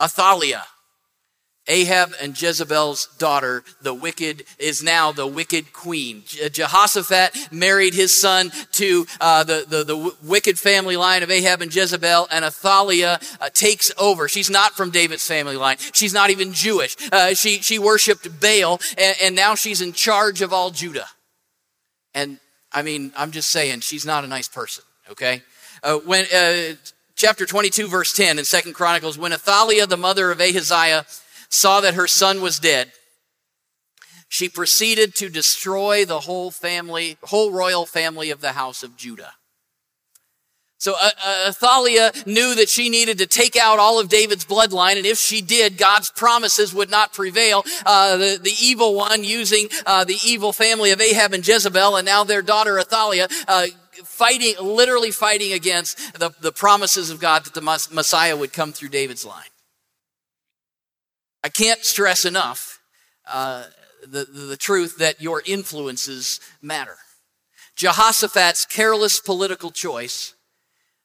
Athaliah. 0.00 0.64
Ahab 1.68 2.12
and 2.20 2.40
Jezebel's 2.40 3.06
daughter, 3.18 3.62
the 3.80 3.94
wicked, 3.94 4.44
is 4.58 4.82
now 4.82 5.12
the 5.12 5.26
wicked 5.26 5.72
queen. 5.72 6.24
Jehoshaphat 6.26 7.52
married 7.52 7.94
his 7.94 8.18
son 8.18 8.50
to 8.72 9.06
uh, 9.20 9.44
the, 9.44 9.64
the, 9.68 9.84
the, 9.84 10.16
wicked 10.22 10.58
family 10.58 10.96
line 10.96 11.22
of 11.22 11.30
Ahab 11.30 11.62
and 11.62 11.74
Jezebel, 11.74 12.28
and 12.30 12.44
Athaliah 12.44 13.20
uh, 13.40 13.50
takes 13.50 13.92
over. 13.98 14.26
She's 14.26 14.50
not 14.50 14.72
from 14.72 14.90
David's 14.90 15.26
family 15.26 15.56
line. 15.56 15.76
She's 15.92 16.14
not 16.14 16.30
even 16.30 16.52
Jewish. 16.52 16.96
Uh, 17.12 17.34
she, 17.34 17.60
she 17.60 17.78
worshiped 17.78 18.40
Baal, 18.40 18.80
and, 18.98 19.16
and 19.22 19.36
now 19.36 19.54
she's 19.54 19.80
in 19.80 19.92
charge 19.92 20.42
of 20.42 20.52
all 20.52 20.70
Judah. 20.70 21.06
And 22.14 22.38
I 22.72 22.82
mean, 22.82 23.12
I'm 23.16 23.30
just 23.30 23.50
saying, 23.50 23.80
she's 23.80 24.06
not 24.06 24.24
a 24.24 24.28
nice 24.28 24.48
person, 24.48 24.84
okay? 25.10 25.42
Uh, 25.82 25.98
when 25.98 26.24
uh, 26.34 26.74
chapter 27.16 27.46
22, 27.46 27.88
verse 27.88 28.12
10 28.14 28.38
in 28.38 28.44
Second 28.44 28.74
Chronicles, 28.74 29.18
when 29.18 29.32
Athaliah, 29.32 29.86
the 29.86 29.96
mother 29.96 30.30
of 30.30 30.40
Ahaziah, 30.40 31.04
saw 31.50 31.80
that 31.80 31.94
her 31.94 32.06
son 32.06 32.40
was 32.40 32.58
dead, 32.58 32.92
she 34.28 34.48
proceeded 34.48 35.14
to 35.16 35.28
destroy 35.28 36.04
the 36.04 36.20
whole 36.20 36.50
family, 36.50 37.18
whole 37.24 37.50
royal 37.50 37.84
family 37.84 38.30
of 38.30 38.40
the 38.40 38.52
house 38.52 38.82
of 38.82 38.96
Judah. 38.96 39.34
So 40.78 40.94
uh, 40.98 41.10
uh, 41.22 41.44
Athaliah 41.48 42.10
knew 42.24 42.54
that 42.54 42.70
she 42.70 42.88
needed 42.88 43.18
to 43.18 43.26
take 43.26 43.54
out 43.54 43.78
all 43.78 44.00
of 44.00 44.08
David's 44.08 44.46
bloodline, 44.46 44.96
and 44.96 45.04
if 45.04 45.18
she 45.18 45.42
did, 45.42 45.76
God's 45.76 46.10
promises 46.10 46.72
would 46.72 46.90
not 46.90 47.12
prevail. 47.12 47.64
Uh, 47.84 48.16
the, 48.16 48.40
the 48.42 48.54
evil 48.62 48.94
one 48.94 49.22
using 49.22 49.68
uh, 49.84 50.04
the 50.04 50.16
evil 50.24 50.54
family 50.54 50.90
of 50.90 51.00
Ahab 51.00 51.34
and 51.34 51.46
Jezebel, 51.46 51.96
and 51.96 52.06
now 52.06 52.24
their 52.24 52.40
daughter 52.40 52.78
Athaliah, 52.78 53.28
uh, 53.46 53.66
fighting, 54.04 54.54
literally 54.58 55.10
fighting 55.10 55.52
against 55.52 56.18
the, 56.18 56.30
the 56.40 56.52
promises 56.52 57.10
of 57.10 57.20
God 57.20 57.44
that 57.44 57.52
the 57.52 57.60
Messiah 57.60 58.34
would 58.34 58.54
come 58.54 58.72
through 58.72 58.88
David's 58.88 59.26
line. 59.26 59.49
I 61.42 61.48
can't 61.48 61.84
stress 61.84 62.24
enough 62.24 62.80
uh, 63.26 63.64
the, 64.02 64.24
the, 64.24 64.40
the 64.40 64.56
truth 64.56 64.98
that 64.98 65.20
your 65.20 65.42
influences 65.46 66.40
matter. 66.60 66.96
Jehoshaphat's 67.76 68.66
careless 68.66 69.20
political 69.20 69.70
choice 69.70 70.34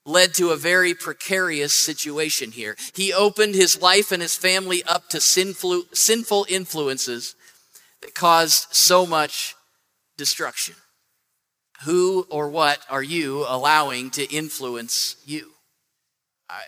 led 0.06 0.34
to 0.36 0.52
a 0.52 0.58
very 0.58 0.94
precarious 0.94 1.74
situation 1.74 2.52
here. 2.52 2.76
He 2.94 3.14
opened 3.14 3.56
his 3.56 3.82
life 3.82 4.12
and 4.12 4.22
his 4.22 4.36
family 4.36 4.84
up 4.84 5.10
to 5.10 5.20
sinful, 5.20 5.84
sinful 5.94 6.46
influences 6.50 7.36
that 8.02 8.14
caused 8.14 8.68
so 8.72 9.06
much 9.06 9.56
destruction. 10.18 10.76
Who 11.86 12.28
or 12.30 12.50
what 12.50 12.80
are 12.90 13.04
you 13.04 13.46
allowing 13.48 14.12
to 14.12 14.32
influence 14.34 15.16
you? 15.26 15.55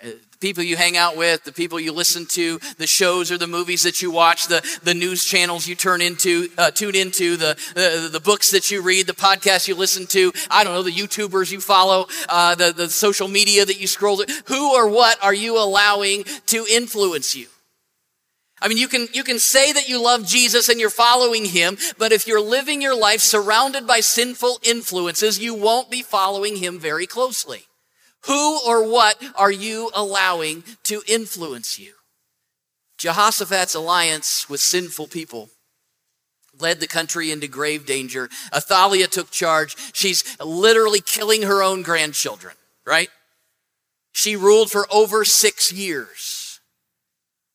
The 0.01 0.19
people 0.39 0.63
you 0.63 0.75
hang 0.75 0.97
out 0.97 1.17
with, 1.17 1.43
the 1.43 1.51
people 1.51 1.79
you 1.79 1.91
listen 1.91 2.25
to, 2.25 2.59
the 2.77 2.87
shows 2.87 3.31
or 3.31 3.37
the 3.37 3.47
movies 3.47 3.83
that 3.83 4.01
you 4.01 4.09
watch, 4.09 4.47
the, 4.47 4.61
the 4.83 4.93
news 4.93 5.23
channels 5.23 5.67
you 5.67 5.75
turn 5.75 6.01
into, 6.01 6.49
uh, 6.57 6.71
tune 6.71 6.95
into, 6.95 7.37
the, 7.37 7.55
the, 7.75 8.09
the 8.11 8.19
books 8.19 8.51
that 8.51 8.71
you 8.71 8.81
read, 8.81 9.05
the 9.05 9.13
podcasts 9.13 9.67
you 9.67 9.75
listen 9.75 10.07
to, 10.07 10.31
I 10.49 10.63
don't 10.63 10.73
know, 10.73 10.83
the 10.83 10.91
YouTubers 10.91 11.51
you 11.51 11.59
follow, 11.59 12.07
uh, 12.27 12.55
the, 12.55 12.71
the 12.71 12.89
social 12.89 13.27
media 13.27 13.65
that 13.65 13.79
you 13.79 13.87
scroll 13.87 14.17
through. 14.17 14.33
Who 14.45 14.73
or 14.73 14.89
what 14.89 15.23
are 15.23 15.33
you 15.33 15.57
allowing 15.57 16.23
to 16.47 16.65
influence 16.69 17.35
you? 17.35 17.47
I 18.59 18.67
mean, 18.67 18.79
you 18.79 18.87
can, 18.87 19.07
you 19.13 19.23
can 19.23 19.37
say 19.37 19.71
that 19.71 19.87
you 19.87 20.01
love 20.01 20.25
Jesus 20.25 20.69
and 20.69 20.79
you're 20.79 20.89
following 20.89 21.45
him, 21.45 21.77
but 21.99 22.11
if 22.11 22.25
you're 22.25 22.41
living 22.41 22.81
your 22.81 22.99
life 22.99 23.21
surrounded 23.21 23.85
by 23.85 23.99
sinful 23.99 24.59
influences, 24.63 25.37
you 25.37 25.53
won't 25.53 25.91
be 25.91 26.01
following 26.01 26.55
him 26.55 26.79
very 26.79 27.05
closely. 27.05 27.66
Who 28.25 28.59
or 28.65 28.89
what 28.89 29.21
are 29.35 29.51
you 29.51 29.91
allowing 29.93 30.63
to 30.83 31.01
influence 31.07 31.79
you? 31.79 31.93
Jehoshaphat's 32.97 33.75
alliance 33.75 34.49
with 34.49 34.59
sinful 34.59 35.07
people 35.07 35.49
led 36.59 36.79
the 36.79 36.87
country 36.87 37.31
into 37.31 37.47
grave 37.47 37.85
danger. 37.85 38.29
Athaliah 38.53 39.07
took 39.07 39.29
charge. 39.29 39.75
She's 39.93 40.23
literally 40.43 41.01
killing 41.01 41.43
her 41.43 41.61
own 41.61 41.83
grandchildren, 41.83 42.55
right? 42.85 43.09
She 44.11 44.35
ruled 44.35 44.71
for 44.71 44.87
over 44.91 45.23
six 45.23 45.71
years. 45.71 46.46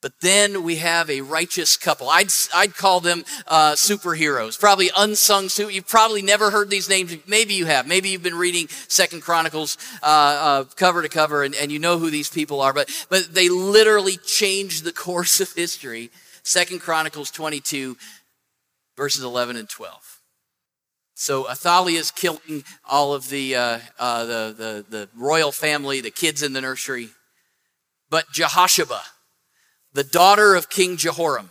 But 0.03 0.19
then 0.21 0.65
we 0.65 0.77
have 0.77 1.09
a 1.09 1.21
righteous 1.21 1.77
couple. 1.77 2.11
I'd, 2.11 2.27
I'd 2.53 2.75
call 2.75 2.99
them 2.99 3.25
uh, 3.47 3.75
superheroes, 3.75 4.59
probably 4.59 4.91
unsung. 4.99 5.49
You've 5.71 5.87
probably 5.87 6.23
never 6.23 6.51
heard 6.51 6.71
these 6.71 6.89
names. 6.89 7.17
Maybe 7.29 7.55
you 7.55 7.67
have. 7.67 7.87
Maybe 7.87 8.09
you've 8.09 8.23
been 8.23 8.37
reading 8.37 8.67
Second 8.89 9.23
Chronicles 9.23 9.79
uh, 10.03 10.07
uh, 10.07 10.65
cover 10.75 11.03
to 11.03 11.09
cover, 11.09 11.45
and, 11.45 11.55
and 11.55 11.71
you 11.71 11.79
know 11.79 11.99
who 11.99 12.11
these 12.11 12.29
people 12.29 12.61
are. 12.61 12.73
But 12.73 12.91
but 13.09 13.33
they 13.33 13.49
literally 13.49 14.17
changed 14.17 14.83
the 14.83 14.93
course 15.07 15.41
of 15.41 15.53
history. 15.53 16.11
Second 16.43 16.81
Chronicles 16.81 17.31
22, 17.31 17.97
verses 18.97 19.23
11 19.23 19.55
and 19.55 19.69
12. 19.69 20.21
So 21.15 21.49
Athaliah 21.49 22.01
is 22.01 22.11
killing 22.11 22.65
all 22.85 23.15
of 23.15 23.29
the, 23.29 23.55
uh, 23.55 23.79
uh, 24.01 24.25
the, 24.25 24.55
the 24.59 24.85
the 24.89 25.09
royal 25.15 25.53
family, 25.53 26.01
the 26.01 26.11
kids 26.11 26.43
in 26.43 26.55
the 26.55 26.61
nursery. 26.61 27.11
But 28.11 28.27
Jehosheba 28.33 29.03
the 29.93 30.05
daughter 30.05 30.55
of 30.55 30.71
King 30.71 30.97
Jehoram, 30.97 31.51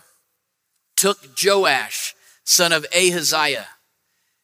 took 0.96 1.18
Joash, 1.42 2.14
son 2.44 2.72
of 2.72 2.86
Ahaziah, 2.94 3.68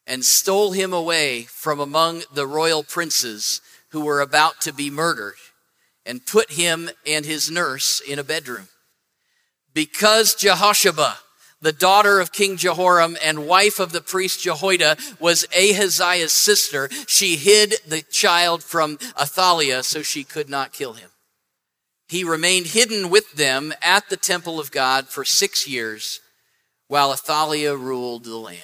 and 0.07 0.25
stole 0.25 0.73
him 0.73 0.93
away 0.93 1.43
from 1.43 1.81
among 1.81 2.23
the 2.33 2.47
royal 2.47 2.83
princes 2.83 3.61
who 3.91 4.01
were 4.01 4.21
about 4.21 4.61
to 4.63 4.73
be 4.73 4.91
murdered, 4.91 5.35
and 6.07 6.27
put 6.27 6.53
him 6.53 6.91
and 7.07 7.27
his 7.27 7.51
nurse 7.51 8.01
in 8.01 8.19
a 8.19 8.25
bedroom. 8.25 8.69
Because 9.75 10.35
Jehosheba, 10.35 11.19
the 11.61 11.73
daughter 11.73 12.21
of 12.21 12.33
King 12.33 12.57
Jehoram 12.57 13.17
and 13.23 13.47
wife 13.47 13.81
of 13.81 13.93
the 13.93 14.01
priest 14.01 14.43
Jehoiada, 14.43 14.97
was 15.19 15.47
Ahaziah's 15.57 16.33
sister, 16.33 16.89
she 17.07 17.37
hid 17.37 17.75
the 17.87 18.03
child 18.03 18.63
from 18.63 18.99
Athaliah 19.21 19.83
so 19.83 20.03
she 20.03 20.25
could 20.25 20.49
not 20.49 20.73
kill 20.73 20.95
him. 20.95 21.11
He 22.09 22.25
remained 22.25 22.69
hidden 22.69 23.11
with 23.11 23.33
them 23.33 23.75
at 23.83 24.09
the 24.09 24.17
temple 24.17 24.59
of 24.59 24.71
God 24.71 25.09
for 25.09 25.25
six 25.25 25.69
years 25.69 26.21
while 26.87 27.13
Athaliah 27.13 27.77
ruled 27.77 28.25
the 28.25 28.37
land. 28.37 28.63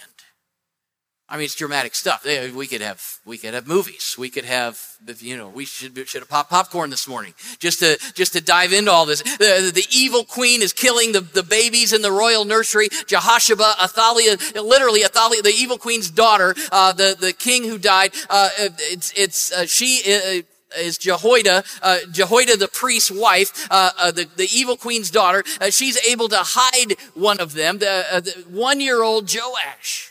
I 1.26 1.36
mean, 1.36 1.46
it's 1.46 1.54
dramatic 1.54 1.94
stuff. 1.94 2.24
We 2.24 2.66
could 2.66 2.82
have, 2.82 3.02
we 3.24 3.38
could 3.38 3.54
have 3.54 3.66
movies. 3.66 4.14
We 4.18 4.28
could 4.28 4.44
have, 4.44 4.78
you 5.18 5.36
know, 5.36 5.48
we 5.48 5.64
should, 5.64 5.96
should 6.06 6.20
have 6.20 6.28
popped 6.28 6.50
popcorn 6.50 6.90
this 6.90 7.08
morning 7.08 7.34
just 7.58 7.80
to, 7.80 7.98
just 8.14 8.34
to 8.34 8.42
dive 8.42 8.72
into 8.72 8.90
all 8.90 9.04
this. 9.04 9.22
The, 9.22 9.72
the 9.74 9.86
evil 9.90 10.24
queen 10.24 10.62
is 10.62 10.72
killing 10.72 11.12
the, 11.12 11.22
the 11.22 11.42
babies 11.42 11.92
in 11.92 12.02
the 12.02 12.12
royal 12.12 12.44
nursery. 12.44 12.88
Jehosheba, 12.88 13.74
Athaliah, 13.82 14.36
literally 14.62 15.02
Athaliah, 15.02 15.42
the 15.42 15.48
evil 15.48 15.78
queen's 15.78 16.10
daughter, 16.10 16.54
uh, 16.70 16.92
the, 16.92 17.16
the 17.18 17.32
king 17.32 17.64
who 17.64 17.78
died, 17.78 18.12
uh, 18.28 18.50
it's, 18.58 19.12
it's, 19.16 19.50
uh, 19.50 19.66
she, 19.66 20.02
uh, 20.06 20.42
is 20.78 20.98
Jehoiada, 20.98 21.64
uh, 21.82 21.98
Jehoiada 22.10 22.56
the 22.56 22.68
priest's 22.68 23.10
wife, 23.10 23.66
uh, 23.70 23.90
uh, 23.98 24.10
the, 24.10 24.28
the 24.36 24.48
evil 24.52 24.76
queen's 24.76 25.10
daughter. 25.10 25.44
Uh, 25.60 25.70
she's 25.70 25.96
able 26.06 26.28
to 26.28 26.38
hide 26.40 26.96
one 27.14 27.40
of 27.40 27.54
them, 27.54 27.78
the, 27.78 28.04
uh, 28.10 28.20
the 28.20 28.44
one-year-old 28.48 29.32
Joash. 29.32 30.10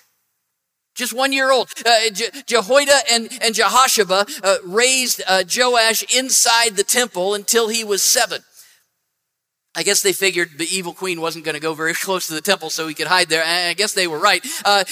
Just 0.96 1.14
one 1.14 1.34
year 1.34 1.52
old. 1.52 1.70
Uh, 1.86 2.10
Je- 2.12 2.30
Jehoiada 2.46 3.00
and, 3.12 3.28
and 3.42 3.56
Jehosheba 3.56 4.28
raised 4.64 5.24
Joash 5.28 6.04
inside 6.16 6.76
the 6.76 6.84
temple 6.84 7.34
until 7.34 7.70
he 7.70 7.84
was 7.84 8.04
seven. 8.04 8.44
I 9.76 9.82
guess 9.82 10.04
they 10.04 10.14
figured 10.14 10.58
the 10.58 10.68
evil 10.70 10.94
queen 10.94 11.20
wasn't 11.20 11.46
going 11.46 11.56
to 11.56 11.62
go 11.62 11.74
very 11.74 11.94
close 12.06 12.28
to 12.28 12.34
the 12.34 12.42
temple 12.42 12.70
so 12.70 12.88
he 12.88 12.94
could 12.94 13.08
hide 13.08 13.30
there. 13.30 13.44
I 13.44 13.74
guess 13.74 13.94
they 13.94 14.08
were 14.08 14.20
right. 14.20 14.46
Uh, 14.64 14.84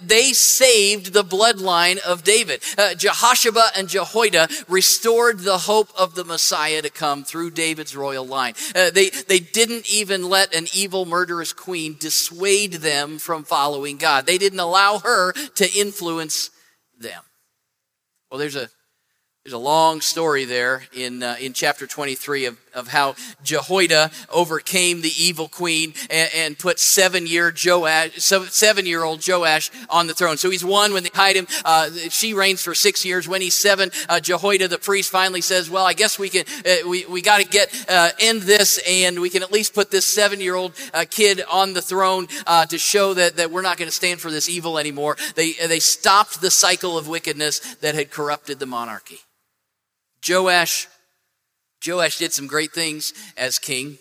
they 0.00 0.32
saved 0.32 1.12
the 1.12 1.24
bloodline 1.24 1.98
of 1.98 2.22
David. 2.22 2.62
Uh, 2.76 2.94
Jehosheba 2.94 3.70
and 3.76 3.88
Jehoiada 3.88 4.48
restored 4.68 5.40
the 5.40 5.58
hope 5.58 5.88
of 5.98 6.14
the 6.14 6.24
Messiah 6.24 6.82
to 6.82 6.90
come 6.90 7.24
through 7.24 7.50
David's 7.50 7.96
royal 7.96 8.24
line. 8.24 8.54
Uh, 8.76 8.90
they, 8.90 9.10
they 9.10 9.40
didn't 9.40 9.90
even 9.92 10.28
let 10.28 10.54
an 10.54 10.66
evil 10.72 11.04
murderous 11.04 11.52
queen 11.52 11.96
dissuade 11.98 12.74
them 12.74 13.18
from 13.18 13.42
following 13.42 13.96
God. 13.96 14.26
They 14.26 14.38
didn't 14.38 14.60
allow 14.60 14.98
her 14.98 15.32
to 15.32 15.78
influence 15.78 16.50
them. 16.98 17.22
Well, 18.30 18.38
there's 18.38 18.56
a 18.56 18.68
There's 19.44 19.54
a 19.54 19.58
long 19.58 20.02
story 20.02 20.44
there 20.44 20.82
in, 20.92 21.22
uh, 21.22 21.36
in 21.40 21.54
chapter 21.54 21.86
23 21.86 22.46
of, 22.46 22.58
of 22.74 22.88
how 22.88 23.14
Jehoiada 23.42 24.10
overcame 24.30 25.00
the 25.02 25.12
evil 25.18 25.48
queen 25.48 25.94
and, 26.10 26.30
and 26.34 26.58
put 26.58 26.78
seven 26.78 27.26
year 27.26 27.52
Joash, 27.52 28.12
seven 28.16 28.86
year 28.86 29.04
old 29.04 29.26
Joash 29.26 29.70
on 29.90 30.06
the 30.06 30.14
throne. 30.14 30.36
So 30.36 30.50
he's 30.50 30.64
one 30.64 30.92
when 30.92 31.02
they 31.02 31.10
hide 31.12 31.36
him. 31.36 31.46
Uh, 31.64 31.90
she 32.10 32.34
reigns 32.34 32.62
for 32.62 32.74
six 32.74 33.04
years. 33.04 33.28
When 33.28 33.40
he's 33.40 33.56
seven, 33.56 33.90
uh, 34.08 34.20
Jehoiada, 34.20 34.68
the 34.68 34.78
priest, 34.78 35.10
finally 35.10 35.40
says, 35.40 35.70
well, 35.70 35.84
I 35.84 35.92
guess 35.92 36.18
we 36.18 36.28
can, 36.28 36.44
uh, 36.64 36.88
we, 36.88 37.06
we 37.06 37.22
got 37.22 37.40
to 37.40 37.46
get, 37.46 37.74
uh, 37.88 38.10
end 38.20 38.42
this 38.42 38.80
and 38.88 39.20
we 39.20 39.30
can 39.30 39.42
at 39.42 39.52
least 39.52 39.74
put 39.74 39.90
this 39.90 40.06
seven 40.06 40.40
year 40.40 40.54
old 40.54 40.72
uh, 40.94 41.04
kid 41.08 41.42
on 41.50 41.72
the 41.72 41.82
throne 41.82 42.28
uh, 42.46 42.66
to 42.66 42.78
show 42.78 43.14
that, 43.14 43.36
that 43.36 43.50
we're 43.50 43.62
not 43.62 43.76
going 43.76 43.88
to 43.88 43.94
stand 43.94 44.20
for 44.20 44.30
this 44.30 44.48
evil 44.48 44.78
anymore. 44.78 45.16
They, 45.34 45.52
they 45.52 45.80
stopped 45.80 46.40
the 46.40 46.50
cycle 46.50 46.98
of 46.98 47.08
wickedness 47.08 47.76
that 47.76 47.94
had 47.94 48.10
corrupted 48.10 48.58
the 48.58 48.66
monarchy. 48.66 49.18
Joash, 50.28 50.88
Joash 51.86 52.18
did 52.18 52.32
some 52.32 52.46
great 52.46 52.72
things 52.72 53.12
as 53.36 53.58
king. 53.58 53.98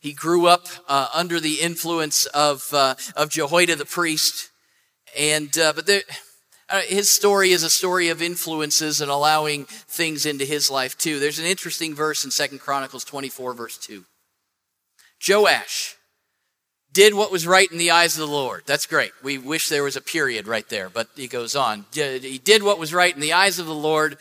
He 0.00 0.12
grew 0.12 0.46
up 0.46 0.66
uh, 0.88 1.08
under 1.14 1.40
the 1.40 1.60
influence 1.60 2.26
of, 2.26 2.72
uh, 2.72 2.94
of 3.16 3.30
Jehoiada 3.30 3.76
the 3.76 3.84
priest. 3.84 4.50
And, 5.16 5.56
uh, 5.58 5.72
but 5.74 5.86
there, 5.86 6.02
uh, 6.68 6.80
his 6.82 7.12
story 7.12 7.50
is 7.50 7.62
a 7.62 7.70
story 7.70 8.08
of 8.08 8.22
influences 8.22 9.00
and 9.00 9.10
allowing 9.10 9.64
things 9.64 10.24
into 10.24 10.44
his 10.44 10.70
life 10.70 10.96
too. 10.96 11.18
There's 11.18 11.38
an 11.38 11.44
interesting 11.44 11.94
verse 11.94 12.24
in 12.24 12.30
Second 12.30 12.60
Chronicles 12.60 13.04
24 13.04 13.54
verse 13.54 13.76
2. 13.76 14.04
Joash 15.28 15.96
did 16.92 17.14
what 17.14 17.30
was 17.30 17.46
right 17.46 17.70
in 17.70 17.78
the 17.78 17.90
eyes 17.90 18.16
of 18.16 18.26
the 18.26 18.34
Lord. 18.34 18.62
That's 18.66 18.86
great. 18.86 19.12
We 19.22 19.38
wish 19.38 19.68
there 19.68 19.84
was 19.84 19.96
a 19.96 20.00
period 20.00 20.46
right 20.46 20.68
there, 20.68 20.88
but 20.88 21.08
he 21.14 21.28
goes 21.28 21.54
on. 21.54 21.84
He 21.92 22.40
did 22.42 22.62
what 22.62 22.78
was 22.78 22.94
right 22.94 23.14
in 23.14 23.20
the 23.20 23.32
eyes 23.32 23.58
of 23.58 23.66
the 23.66 23.74
Lord 23.74 24.16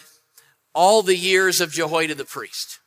all 0.74 1.02
the 1.02 1.16
years 1.16 1.62
of 1.62 1.72
Jehoiada 1.72 2.16
the 2.16 2.26
priest. 2.26 2.80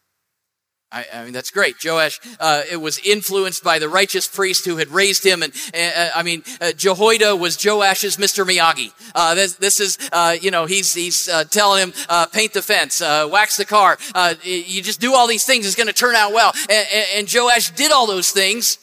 I, 0.92 1.06
I 1.12 1.24
mean, 1.24 1.32
that's 1.32 1.50
great. 1.50 1.76
Joash, 1.82 2.20
uh, 2.38 2.62
it 2.70 2.76
was 2.76 2.98
influenced 2.98 3.64
by 3.64 3.78
the 3.78 3.88
righteous 3.88 4.26
priest 4.26 4.66
who 4.66 4.76
had 4.76 4.88
raised 4.88 5.24
him. 5.24 5.42
And, 5.42 5.52
uh, 5.74 6.10
I 6.14 6.22
mean, 6.22 6.44
uh, 6.60 6.72
Jehoiada 6.72 7.34
was 7.34 7.56
Joash's 7.56 8.18
Mr. 8.18 8.46
Miyagi. 8.46 8.92
Uh, 9.14 9.34
this, 9.34 9.54
this, 9.54 9.80
is, 9.80 9.98
uh, 10.12 10.36
you 10.40 10.50
know, 10.50 10.66
he's, 10.66 10.92
he's 10.92 11.28
uh, 11.28 11.44
telling 11.44 11.82
him, 11.82 11.92
paint 12.32 12.52
the 12.52 12.62
fence, 12.62 13.00
wax 13.00 13.56
the 13.56 13.64
car. 13.64 13.96
you 14.44 14.82
just 14.82 15.00
do 15.00 15.14
all 15.14 15.26
these 15.26 15.44
things. 15.44 15.66
It's 15.66 15.76
going 15.76 15.86
to 15.86 15.92
turn 15.92 16.14
out 16.14 16.32
well. 16.32 16.52
And, 16.68 16.86
and, 17.16 17.32
Joash 17.32 17.70
did 17.70 17.90
all 17.90 18.06
those 18.06 18.30
things. 18.30 18.78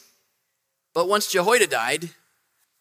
But 0.92 1.08
once 1.08 1.30
Jehoiada 1.30 1.68
died, 1.68 2.10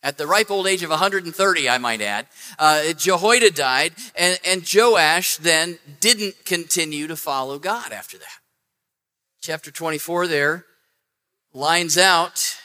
at 0.02 0.18
the 0.18 0.26
ripe 0.26 0.50
old 0.50 0.66
age 0.66 0.82
of 0.82 0.90
130, 0.90 1.70
I 1.70 1.78
might 1.78 2.02
add, 2.02 2.28
uh, 2.58 2.94
Jehoiada 2.94 3.52
died, 3.52 3.94
and, 4.16 4.40
and 4.46 4.64
Joash 4.74 5.36
then 5.38 5.78
didn't 6.00 6.46
continue 6.46 7.06
to 7.08 7.16
follow 7.16 7.60
God 7.60 7.92
after 7.92 8.18
that. 8.18 8.39
Chapter 9.42 9.72
24 9.72 10.28
there 10.28 10.66
lines 11.54 11.98
out 11.98 12.58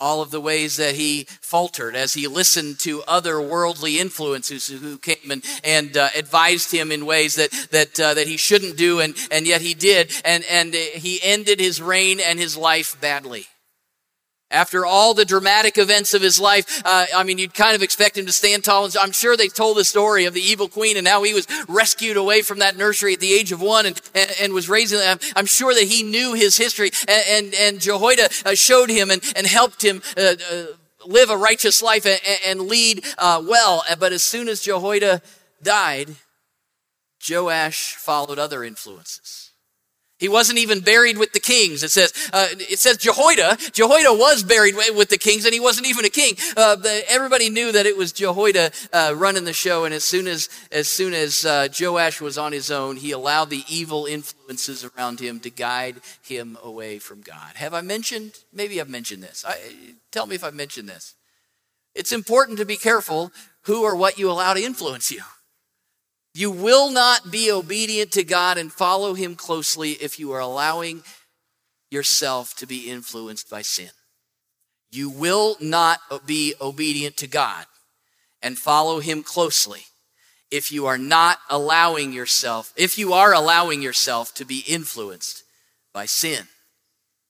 all 0.00 0.20
of 0.20 0.30
the 0.30 0.40
ways 0.40 0.76
that 0.76 0.94
he 0.94 1.24
faltered 1.40 1.94
as 1.94 2.14
he 2.14 2.26
listened 2.26 2.78
to 2.80 3.02
other 3.04 3.40
worldly 3.40 3.98
influences 3.98 4.68
who 4.68 4.98
came 4.98 5.30
and, 5.30 5.44
and 5.64 5.96
uh, 5.96 6.08
advised 6.16 6.72
him 6.72 6.92
in 6.92 7.06
ways 7.06 7.34
that 7.36 7.50
that 7.70 7.98
uh, 7.98 8.14
that 8.14 8.26
he 8.26 8.36
shouldn't 8.36 8.76
do 8.76 9.00
and 9.00 9.16
and 9.30 9.46
yet 9.46 9.60
he 9.60 9.74
did 9.74 10.12
and 10.24 10.44
and 10.50 10.74
he 10.74 11.20
ended 11.22 11.60
his 11.60 11.80
reign 11.80 12.20
and 12.20 12.38
his 12.38 12.56
life 12.56 13.00
badly 13.00 13.46
after 14.50 14.86
all 14.86 15.14
the 15.14 15.24
dramatic 15.24 15.76
events 15.76 16.14
of 16.14 16.22
his 16.22 16.40
life, 16.40 16.82
uh, 16.84 17.06
I 17.14 17.22
mean, 17.22 17.38
you'd 17.38 17.54
kind 17.54 17.74
of 17.74 17.82
expect 17.82 18.16
him 18.16 18.26
to 18.26 18.32
stand 18.32 18.64
tall. 18.64 18.84
And 18.84 18.96
I'm 18.96 19.12
sure 19.12 19.36
they 19.36 19.48
told 19.48 19.76
the 19.76 19.84
story 19.84 20.24
of 20.24 20.34
the 20.34 20.40
evil 20.40 20.68
queen 20.68 20.96
and 20.96 21.06
how 21.06 21.22
he 21.22 21.34
was 21.34 21.46
rescued 21.68 22.16
away 22.16 22.42
from 22.42 22.60
that 22.60 22.76
nursery 22.76 23.14
at 23.14 23.20
the 23.20 23.32
age 23.32 23.52
of 23.52 23.60
one 23.60 23.86
and, 23.86 24.00
and, 24.14 24.34
and 24.40 24.52
was 24.52 24.68
raising 24.68 24.98
them. 24.98 25.18
I'm 25.36 25.46
sure 25.46 25.74
that 25.74 25.84
he 25.84 26.02
knew 26.02 26.34
his 26.34 26.56
history 26.56 26.90
and, 27.06 27.24
and, 27.28 27.54
and 27.54 27.80
Jehoiada 27.80 28.30
uh, 28.46 28.54
showed 28.54 28.90
him 28.90 29.10
and, 29.10 29.22
and 29.36 29.46
helped 29.46 29.84
him 29.84 30.02
uh, 30.16 30.34
uh 30.50 30.64
live 31.06 31.30
a 31.30 31.36
righteous 31.36 31.80
life 31.80 32.04
and, 32.04 32.20
and 32.46 32.68
lead 32.68 33.04
uh, 33.18 33.42
well. 33.46 33.84
But 33.98 34.12
as 34.12 34.22
soon 34.22 34.48
as 34.48 34.60
Jehoiada 34.60 35.22
died, 35.62 36.16
Joash 37.28 37.94
followed 37.94 38.38
other 38.38 38.64
influences. 38.64 39.52
He 40.18 40.28
wasn't 40.28 40.58
even 40.58 40.80
buried 40.80 41.16
with 41.16 41.32
the 41.32 41.40
kings. 41.40 41.84
It 41.84 41.92
says, 41.92 42.12
uh, 42.32 42.48
it 42.52 42.80
says 42.80 42.96
Jehoiada. 42.96 43.56
Jehoiada 43.72 44.12
was 44.12 44.42
buried 44.42 44.74
with 44.74 45.10
the 45.10 45.18
kings 45.18 45.44
and 45.44 45.54
he 45.54 45.60
wasn't 45.60 45.86
even 45.86 46.04
a 46.04 46.08
king. 46.08 46.34
Uh, 46.56 46.76
everybody 47.08 47.48
knew 47.48 47.70
that 47.70 47.86
it 47.86 47.96
was 47.96 48.10
Jehoiada, 48.12 48.72
uh, 48.92 49.14
running 49.16 49.44
the 49.44 49.52
show. 49.52 49.84
And 49.84 49.94
as 49.94 50.02
soon 50.02 50.26
as, 50.26 50.48
as 50.72 50.88
soon 50.88 51.14
as, 51.14 51.44
uh, 51.44 51.68
Joash 51.78 52.20
was 52.20 52.36
on 52.36 52.50
his 52.50 52.70
own, 52.70 52.96
he 52.96 53.12
allowed 53.12 53.50
the 53.50 53.62
evil 53.68 54.06
influences 54.06 54.84
around 54.84 55.20
him 55.20 55.38
to 55.40 55.50
guide 55.50 56.00
him 56.20 56.58
away 56.64 56.98
from 56.98 57.20
God. 57.20 57.54
Have 57.54 57.72
I 57.72 57.82
mentioned, 57.82 58.32
maybe 58.52 58.80
I've 58.80 58.88
mentioned 58.88 59.22
this. 59.22 59.44
I, 59.46 59.56
tell 60.10 60.26
me 60.26 60.34
if 60.34 60.42
I've 60.42 60.54
mentioned 60.54 60.88
this. 60.88 61.14
It's 61.94 62.12
important 62.12 62.58
to 62.58 62.64
be 62.64 62.76
careful 62.76 63.30
who 63.62 63.84
or 63.84 63.94
what 63.94 64.18
you 64.18 64.30
allow 64.30 64.54
to 64.54 64.62
influence 64.62 65.12
you. 65.12 65.22
You 66.38 66.52
will 66.52 66.92
not 66.92 67.32
be 67.32 67.50
obedient 67.50 68.12
to 68.12 68.22
God 68.22 68.58
and 68.58 68.72
follow 68.72 69.14
Him 69.14 69.34
closely 69.34 69.94
if 69.94 70.20
you 70.20 70.30
are 70.30 70.38
allowing 70.38 71.02
yourself 71.90 72.54
to 72.58 72.66
be 72.66 72.88
influenced 72.88 73.50
by 73.50 73.62
sin. 73.62 73.90
You 74.88 75.10
will 75.10 75.56
not 75.58 75.98
be 76.26 76.54
obedient 76.60 77.16
to 77.16 77.26
God 77.26 77.66
and 78.40 78.56
follow 78.56 79.00
Him 79.00 79.24
closely 79.24 79.80
if 80.48 80.70
you 80.70 80.86
are 80.86 80.96
not 80.96 81.38
allowing 81.50 82.12
yourself, 82.12 82.72
if 82.76 82.96
you 82.96 83.12
are 83.12 83.34
allowing 83.34 83.82
yourself 83.82 84.32
to 84.34 84.44
be 84.44 84.62
influenced 84.64 85.42
by 85.92 86.06
sin. 86.06 86.46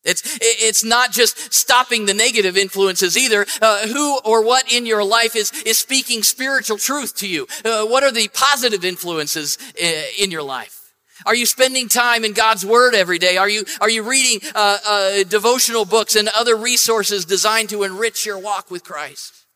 It's, 0.09 0.39
it's 0.41 0.83
not 0.83 1.13
just 1.13 1.53
stopping 1.53 2.07
the 2.07 2.15
negative 2.15 2.57
influences 2.57 3.17
either. 3.17 3.47
Uh, 3.61 3.87
who 3.89 4.19
or 4.25 4.45
what 4.45 4.73
in 4.73 4.87
your 4.87 5.05
life 5.05 5.37
is, 5.37 5.53
is 5.65 5.79
speaking 5.79 6.23
spiritual 6.23 6.79
truth 6.79 7.15
to 7.17 7.29
you? 7.29 7.47
Uh, 7.65 7.85
what 7.85 8.03
are 8.03 8.11
the 8.11 8.29
positive 8.29 8.85
influences 8.85 9.59
uh, 9.83 9.87
in 10.19 10.31
your 10.31 10.43
life? 10.43 10.79
Are 11.27 11.35
you 11.35 11.47
spending 11.47 11.89
time 11.89 12.25
in 12.25 12.33
God's 12.33 12.65
Word 12.65 12.95
every 12.95 13.19
day? 13.19 13.37
Are 13.37 13.49
you, 13.49 13.65
are 13.81 13.91
you 13.91 14.09
reading 14.09 14.41
uh, 14.55 14.79
uh, 14.87 15.23
devotional 15.25 15.85
books 15.85 16.17
and 16.17 16.29
other 16.29 16.57
resources 16.57 17.25
designed 17.25 17.71
to 17.71 17.83
enrich 17.83 18.25
your 18.25 18.39
walk 18.39 18.71
with 18.71 18.85
Christ? 18.85 19.47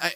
I, 0.00 0.12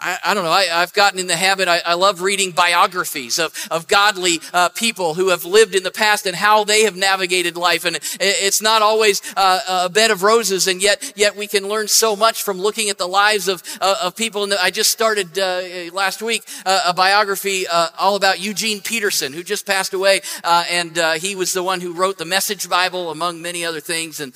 I, 0.00 0.18
I, 0.24 0.34
don't 0.34 0.44
know. 0.44 0.50
I, 0.50 0.64
have 0.64 0.94
gotten 0.94 1.18
in 1.18 1.26
the 1.26 1.36
habit. 1.36 1.68
I, 1.68 1.80
I, 1.84 1.94
love 1.94 2.22
reading 2.22 2.52
biographies 2.52 3.38
of, 3.38 3.52
of 3.70 3.86
godly 3.86 4.40
uh, 4.54 4.70
people 4.70 5.14
who 5.14 5.28
have 5.28 5.44
lived 5.44 5.74
in 5.74 5.82
the 5.82 5.90
past 5.90 6.24
and 6.26 6.34
how 6.34 6.64
they 6.64 6.84
have 6.84 6.96
navigated 6.96 7.56
life. 7.56 7.84
And 7.84 7.96
it, 7.96 8.18
it's 8.18 8.62
not 8.62 8.80
always 8.80 9.20
uh, 9.36 9.84
a 9.84 9.90
bed 9.90 10.10
of 10.10 10.22
roses, 10.22 10.66
and 10.66 10.82
yet 10.82 11.12
yet 11.16 11.36
we 11.36 11.46
can 11.46 11.68
learn 11.68 11.88
so 11.88 12.16
much 12.16 12.42
from 12.42 12.58
looking 12.58 12.88
at 12.88 12.98
the 12.98 13.06
lives 13.06 13.48
of 13.48 13.62
uh, 13.80 13.96
of 14.02 14.16
people. 14.16 14.44
And 14.44 14.54
I 14.54 14.70
just 14.70 14.90
started 14.90 15.38
uh, 15.38 15.62
last 15.92 16.22
week 16.22 16.44
uh, 16.64 16.82
a 16.86 16.94
biography 16.94 17.66
uh, 17.70 17.88
all 17.98 18.16
about 18.16 18.40
Eugene 18.40 18.80
Peterson, 18.80 19.32
who 19.32 19.42
just 19.42 19.66
passed 19.66 19.92
away, 19.92 20.22
and 20.44 20.96
he 21.20 21.34
was 21.34 21.52
the 21.52 21.62
one 21.62 21.80
who 21.80 21.92
wrote 21.92 22.16
the 22.18 22.24
Message 22.24 22.68
Bible, 22.68 23.10
among 23.10 23.42
many 23.42 23.64
other 23.64 23.80
things. 23.80 24.20
And 24.20 24.32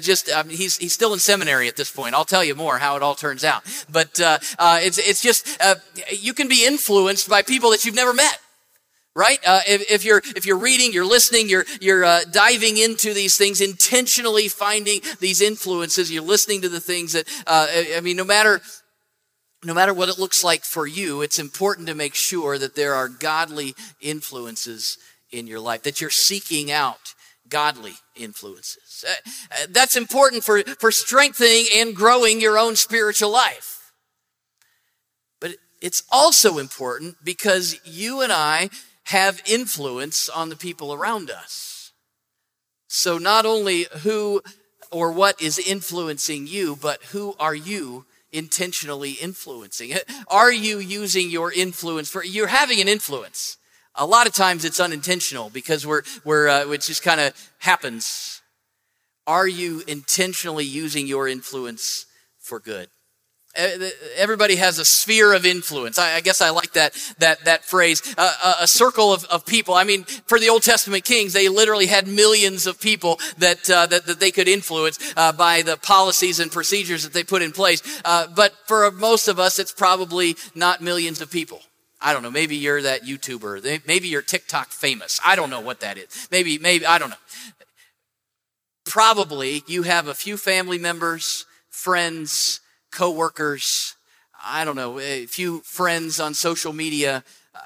just 0.00 0.30
mean, 0.46 0.56
he's 0.56 0.78
he's 0.78 0.92
still 0.92 1.12
in 1.12 1.18
seminary 1.18 1.66
at 1.66 1.76
this 1.76 1.90
point. 1.90 2.14
I'll 2.14 2.24
tell 2.24 2.44
you 2.44 2.54
more 2.54 2.78
how 2.78 2.96
it 2.96 3.02
all 3.02 3.16
turns 3.16 3.42
out. 3.44 3.64
But 3.90 4.20
it's 4.20 4.99
it's 5.06 5.20
just, 5.20 5.56
uh, 5.60 5.76
you 6.10 6.34
can 6.34 6.48
be 6.48 6.66
influenced 6.66 7.28
by 7.28 7.42
people 7.42 7.70
that 7.70 7.84
you've 7.84 7.94
never 7.94 8.14
met 8.14 8.38
right? 9.14 9.38
Uh, 9.44 9.60
if, 9.66 9.90
if, 9.90 10.04
you're 10.04 10.22
if 10.36 10.46
you're 10.46 10.58
reading 10.58 10.92
you're 10.92 11.04
listening 11.04 11.48
you're 11.48 11.64
you're 11.80 12.04
uh, 12.04 12.20
diving 12.32 12.76
into 12.76 13.12
these 13.12 13.36
things 13.36 13.60
intentionally 13.60 14.48
finding 14.48 15.00
these 15.18 15.40
influences 15.40 16.12
you're 16.12 16.22
listening 16.22 16.60
to 16.62 16.68
the 16.68 16.80
things 16.80 17.12
that 17.12 17.28
uh, 17.46 17.66
i 17.96 18.00
mean 18.00 18.16
no 18.16 18.24
matter 18.24 18.60
no 19.64 19.74
matter 19.74 19.92
what 19.92 20.08
it 20.08 20.18
looks 20.18 20.44
like 20.44 20.62
for 20.62 20.86
you 20.86 21.22
it's 21.22 21.38
important 21.38 21.88
to 21.88 21.94
make 21.94 22.14
sure 22.14 22.56
that 22.56 22.76
there 22.76 22.94
are 22.94 23.08
godly 23.08 23.74
influences 24.00 24.96
in 25.32 25.46
your 25.46 25.60
life 25.60 25.82
that 25.82 26.00
you're 26.00 26.10
seeking 26.10 26.70
out 26.70 27.14
godly 27.48 27.94
influences. 28.14 29.04
Uh, 29.06 29.12
uh, 29.52 29.66
that's 29.70 29.96
important 29.96 30.44
for 30.44 30.62
for 30.78 30.92
strengthening 30.92 31.66
and 31.74 31.96
growing 31.96 32.40
your 32.40 32.56
own 32.56 32.76
spiritual 32.76 33.30
life 33.30 33.79
it's 35.80 36.02
also 36.10 36.58
important 36.58 37.16
because 37.24 37.78
you 37.84 38.20
and 38.20 38.32
I 38.32 38.70
have 39.04 39.42
influence 39.46 40.28
on 40.28 40.48
the 40.48 40.56
people 40.56 40.92
around 40.92 41.30
us. 41.30 41.92
So 42.88 43.18
not 43.18 43.46
only 43.46 43.86
who 44.02 44.42
or 44.90 45.12
what 45.12 45.40
is 45.40 45.58
influencing 45.58 46.46
you, 46.46 46.76
but 46.80 47.02
who 47.04 47.34
are 47.38 47.54
you 47.54 48.04
intentionally 48.32 49.12
influencing? 49.12 49.92
Are 50.28 50.52
you 50.52 50.78
using 50.78 51.30
your 51.30 51.52
influence 51.52 52.08
for, 52.08 52.24
you're 52.24 52.46
having 52.46 52.80
an 52.80 52.88
influence. 52.88 53.56
A 53.96 54.06
lot 54.06 54.26
of 54.26 54.32
times 54.32 54.64
it's 54.64 54.78
unintentional 54.80 55.50
because 55.50 55.86
we're, 55.86 56.02
we're, 56.24 56.48
uh, 56.48 56.66
it 56.70 56.82
just 56.82 57.02
kind 57.02 57.20
of 57.20 57.50
happens. 57.58 58.40
Are 59.26 59.48
you 59.48 59.82
intentionally 59.86 60.64
using 60.64 61.06
your 61.06 61.28
influence 61.28 62.06
for 62.38 62.60
good? 62.60 62.88
Everybody 63.56 64.56
has 64.56 64.78
a 64.78 64.84
sphere 64.84 65.32
of 65.32 65.44
influence. 65.44 65.98
I, 65.98 66.14
I 66.14 66.20
guess 66.20 66.40
I 66.40 66.50
like 66.50 66.72
that 66.74 66.94
that 67.18 67.44
that 67.46 67.64
phrase. 67.64 68.14
Uh, 68.16 68.32
a, 68.44 68.62
a, 68.62 68.66
circle 68.68 69.12
of, 69.12 69.24
of 69.24 69.44
people. 69.44 69.74
I 69.74 69.82
mean, 69.82 70.04
for 70.04 70.38
the 70.38 70.48
Old 70.48 70.62
Testament 70.62 71.04
kings, 71.04 71.32
they 71.32 71.48
literally 71.48 71.86
had 71.86 72.06
millions 72.06 72.68
of 72.68 72.80
people 72.80 73.18
that 73.38 73.68
uh, 73.68 73.86
that, 73.86 74.06
that 74.06 74.20
they 74.20 74.30
could 74.30 74.46
influence 74.46 75.00
uh, 75.16 75.32
by 75.32 75.62
the 75.62 75.76
policies 75.76 76.38
and 76.38 76.52
procedures 76.52 77.02
that 77.02 77.12
they 77.12 77.24
put 77.24 77.42
in 77.42 77.50
place. 77.50 77.82
Uh, 78.04 78.28
but 78.28 78.54
for 78.66 78.88
most 78.92 79.26
of 79.26 79.40
us, 79.40 79.58
it's 79.58 79.72
probably 79.72 80.36
not 80.54 80.80
millions 80.80 81.20
of 81.20 81.28
people. 81.28 81.60
I 82.00 82.12
don't 82.12 82.22
know. 82.22 82.30
Maybe 82.30 82.54
you're 82.54 82.82
that 82.82 83.02
YouTuber. 83.02 83.84
Maybe 83.84 84.06
you're 84.06 84.22
TikTok 84.22 84.68
famous. 84.68 85.18
I 85.26 85.34
don't 85.34 85.50
know 85.50 85.60
what 85.60 85.80
that 85.80 85.98
is. 85.98 86.28
Maybe 86.30 86.56
maybe 86.58 86.86
I 86.86 86.98
don't 86.98 87.10
know. 87.10 87.16
Probably 88.84 89.64
you 89.66 89.82
have 89.82 90.06
a 90.06 90.14
few 90.14 90.36
family 90.36 90.78
members, 90.78 91.46
friends 91.68 92.60
coworkers, 92.90 93.96
I 94.42 94.64
don't 94.64 94.76
know, 94.76 94.98
a 94.98 95.26
few 95.26 95.60
friends 95.60 96.20
on 96.20 96.34
social 96.34 96.72
media. 96.72 97.24
Uh, 97.54 97.60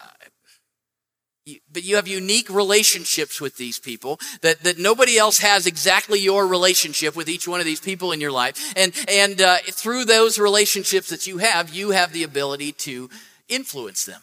but 1.71 1.85
you 1.85 1.97
have 1.97 2.09
unique 2.09 2.49
relationships 2.49 3.41
with 3.41 3.57
these 3.57 3.79
people 3.79 4.19
that, 4.41 4.63
that 4.63 4.79
nobody 4.79 5.19
else 5.19 5.39
has 5.39 5.67
exactly 5.67 6.19
your 6.19 6.47
relationship 6.47 7.15
with 7.15 7.29
each 7.29 7.47
one 7.47 7.61
of 7.61 7.67
these 7.67 7.81
people 7.81 8.13
in 8.13 8.21
your 8.21 8.33
life. 8.33 8.73
And, 8.77 8.95
and 9.09 9.41
uh, 9.41 9.59
through 9.71 10.07
those 10.07 10.39
relationships 10.39 11.11
that 11.11 11.27
you 11.27 11.39
have, 11.39 11.69
you 11.69 11.91
have 11.91 12.13
the 12.13 12.23
ability 12.23 12.73
to 12.73 13.11
influence 13.49 14.05
them. 14.07 14.23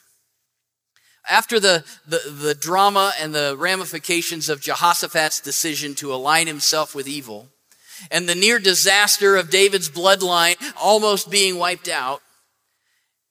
After 1.29 1.59
the, 1.59 1.83
the, 2.07 2.21
the 2.31 2.55
drama 2.55 3.13
and 3.19 3.35
the 3.35 3.55
ramifications 3.55 4.49
of 4.49 4.59
Jehoshaphat's 4.59 5.39
decision 5.39 5.93
to 5.95 6.11
align 6.11 6.47
himself 6.47 6.95
with 6.95 7.07
evil, 7.07 7.49
and 8.09 8.27
the 8.27 8.35
near 8.35 8.59
disaster 8.59 9.35
of 9.35 9.49
David's 9.49 9.89
bloodline 9.89 10.55
almost 10.81 11.29
being 11.29 11.57
wiped 11.57 11.87
out, 11.87 12.21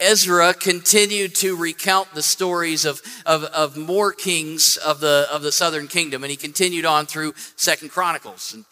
Ezra 0.00 0.54
continued 0.54 1.35
to 1.37 1.56
recount 1.56 2.14
the 2.14 2.22
stories 2.22 2.87
of, 2.87 3.02
of, 3.26 3.44
of, 3.44 3.76
more 3.76 4.12
kings 4.12 4.78
of 4.78 5.00
the, 5.00 5.28
of 5.30 5.42
the 5.42 5.52
southern 5.52 5.88
kingdom, 5.88 6.24
and 6.24 6.30
he 6.30 6.37
continued 6.37 6.87
on 6.87 7.04
through 7.04 7.35
Second 7.56 7.90
Chronicles. 7.90 8.54
And 8.54 8.64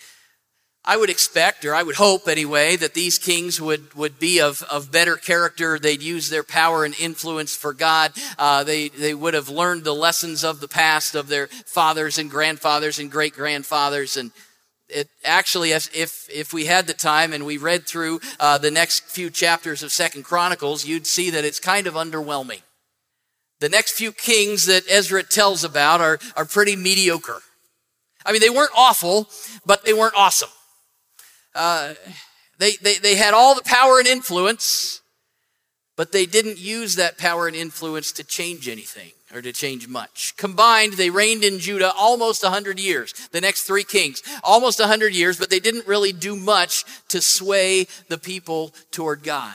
I 0.87 0.97
would 0.97 1.11
expect, 1.11 1.67
or 1.67 1.75
I 1.75 1.83
would 1.83 1.97
hope 1.97 2.29
anyway, 2.29 2.77
that 2.77 2.95
these 2.95 3.19
kings 3.19 3.61
would, 3.61 3.93
would 3.93 4.19
be 4.19 4.41
of, 4.41 4.63
of 4.71 4.91
better 4.91 5.17
character. 5.17 5.79
They'd 5.79 6.03
use 6.03 6.31
their 6.31 6.43
power 6.43 6.83
and 6.83 6.99
influence 6.99 7.55
for 7.55 7.75
God. 7.75 8.13
Uh, 8.39 8.65
they, 8.65 8.89
they 8.89 9.13
would 9.13 9.35
have 9.35 9.51
learned 9.51 9.85
the 9.85 9.95
lessons 9.95 10.45
of 10.45 10.61
the 10.61 10.69
past 10.69 11.15
of 11.15 11.29
their 11.29 11.49
fathers 11.49 12.17
and 12.17 12.31
grandfathers 12.31 12.99
and 12.99 13.11
great 13.11 13.35
grandfathers 13.35 14.17
and 14.17 14.31
it 14.89 15.09
actually, 15.25 15.73
if, 15.73 15.95
if, 15.95 16.29
if 16.33 16.53
we 16.53 16.65
had 16.67 16.87
the 16.87 16.95
time 16.95 17.33
and 17.33 17.45
we 17.45 17.59
read 17.59 17.87
through 17.87 18.21
uh, 18.41 18.59
the 18.59 18.71
next 18.71 19.05
few 19.05 19.31
chapters 19.31 19.83
of 19.83 19.93
Second 19.93 20.25
Chronicles, 20.25 20.87
you'd 20.87 21.07
see 21.07 21.31
that 21.31 21.45
it's 21.45 21.61
kind 21.61 21.87
of 21.87 21.95
underwhelming. 21.95 22.63
The 23.61 23.69
next 23.69 23.93
few 23.93 24.13
kings 24.13 24.67
that 24.67 24.85
Ezra 24.89 25.23
tells 25.23 25.65
about 25.65 26.01
are, 26.01 26.19
are 26.37 26.45
pretty 26.45 26.77
mediocre. 26.77 27.43
I 28.25 28.33
mean, 28.33 28.41
they 28.41 28.51
weren't 28.51 28.73
awful, 28.77 29.29
but 29.67 29.85
they 29.85 29.93
weren't 29.93 30.15
awesome. 30.17 30.51
Uh, 31.55 31.95
they, 32.59 32.73
they, 32.83 32.95
they 32.97 33.17
had 33.17 33.35
all 33.35 33.55
the 33.55 33.63
power 33.63 33.99
and 33.99 34.07
influence, 34.07 35.01
but 35.97 36.13
they 36.13 36.27
didn't 36.27 36.59
use 36.59 36.97
that 36.97 37.19
power 37.19 37.47
and 37.47 37.57
influence 37.57 38.13
to 38.13 38.25
change 38.25 38.69
anything 38.69 39.13
or 39.35 39.43
to 39.43 39.53
change 39.53 39.89
much. 39.89 40.35
Combined, 40.37 40.95
they 40.95 41.11
reigned 41.11 41.45
in 41.45 41.59
Judah 41.59 41.93
almost 41.97 42.43
100 42.43 42.81
years. 42.81 43.13
The 43.33 43.41
next 43.41 43.65
three 43.65 43.85
kings, 43.85 44.23
almost 44.43 44.81
100 44.81 45.15
years, 45.15 45.39
but 45.39 45.51
they 45.51 45.61
didn't 45.61 45.87
really 45.87 46.13
do 46.13 46.35
much 46.35 46.85
to 47.09 47.21
sway 47.21 47.87
the 48.09 48.19
people 48.19 48.73
toward 48.91 49.23
God. 49.23 49.55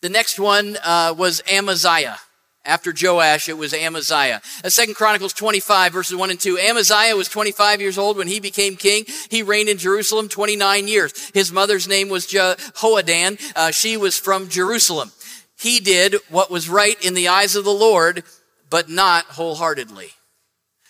The 0.00 0.08
next 0.08 0.38
one 0.38 0.76
uh, 0.84 1.14
was 1.16 1.42
Amaziah. 1.50 2.18
After 2.64 2.92
Joash, 2.92 3.48
it 3.48 3.56
was 3.56 3.72
Amaziah. 3.72 4.42
Second 4.64 4.94
Chronicles 4.94 5.32
25, 5.32 5.90
verses 5.90 6.14
1 6.14 6.30
and 6.30 6.38
2. 6.38 6.58
Amaziah 6.58 7.16
was 7.16 7.26
25 7.28 7.80
years 7.80 7.96
old 7.96 8.18
when 8.18 8.28
he 8.28 8.40
became 8.40 8.76
king. 8.76 9.06
He 9.30 9.42
reigned 9.42 9.70
in 9.70 9.78
Jerusalem 9.78 10.28
29 10.28 10.86
years. 10.86 11.30
His 11.30 11.50
mother's 11.50 11.88
name 11.88 12.10
was 12.10 12.26
Jehoaddan. 12.26 13.40
Uh, 13.56 13.70
she 13.70 13.96
was 13.96 14.18
from 14.18 14.50
Jerusalem. 14.50 15.12
He 15.58 15.80
did 15.80 16.16
what 16.28 16.50
was 16.50 16.68
right 16.68 16.96
in 17.04 17.14
the 17.14 17.28
eyes 17.28 17.56
of 17.56 17.64
the 17.64 17.70
Lord, 17.70 18.24
but 18.70 18.88
not 18.88 19.24
wholeheartedly. 19.24 20.10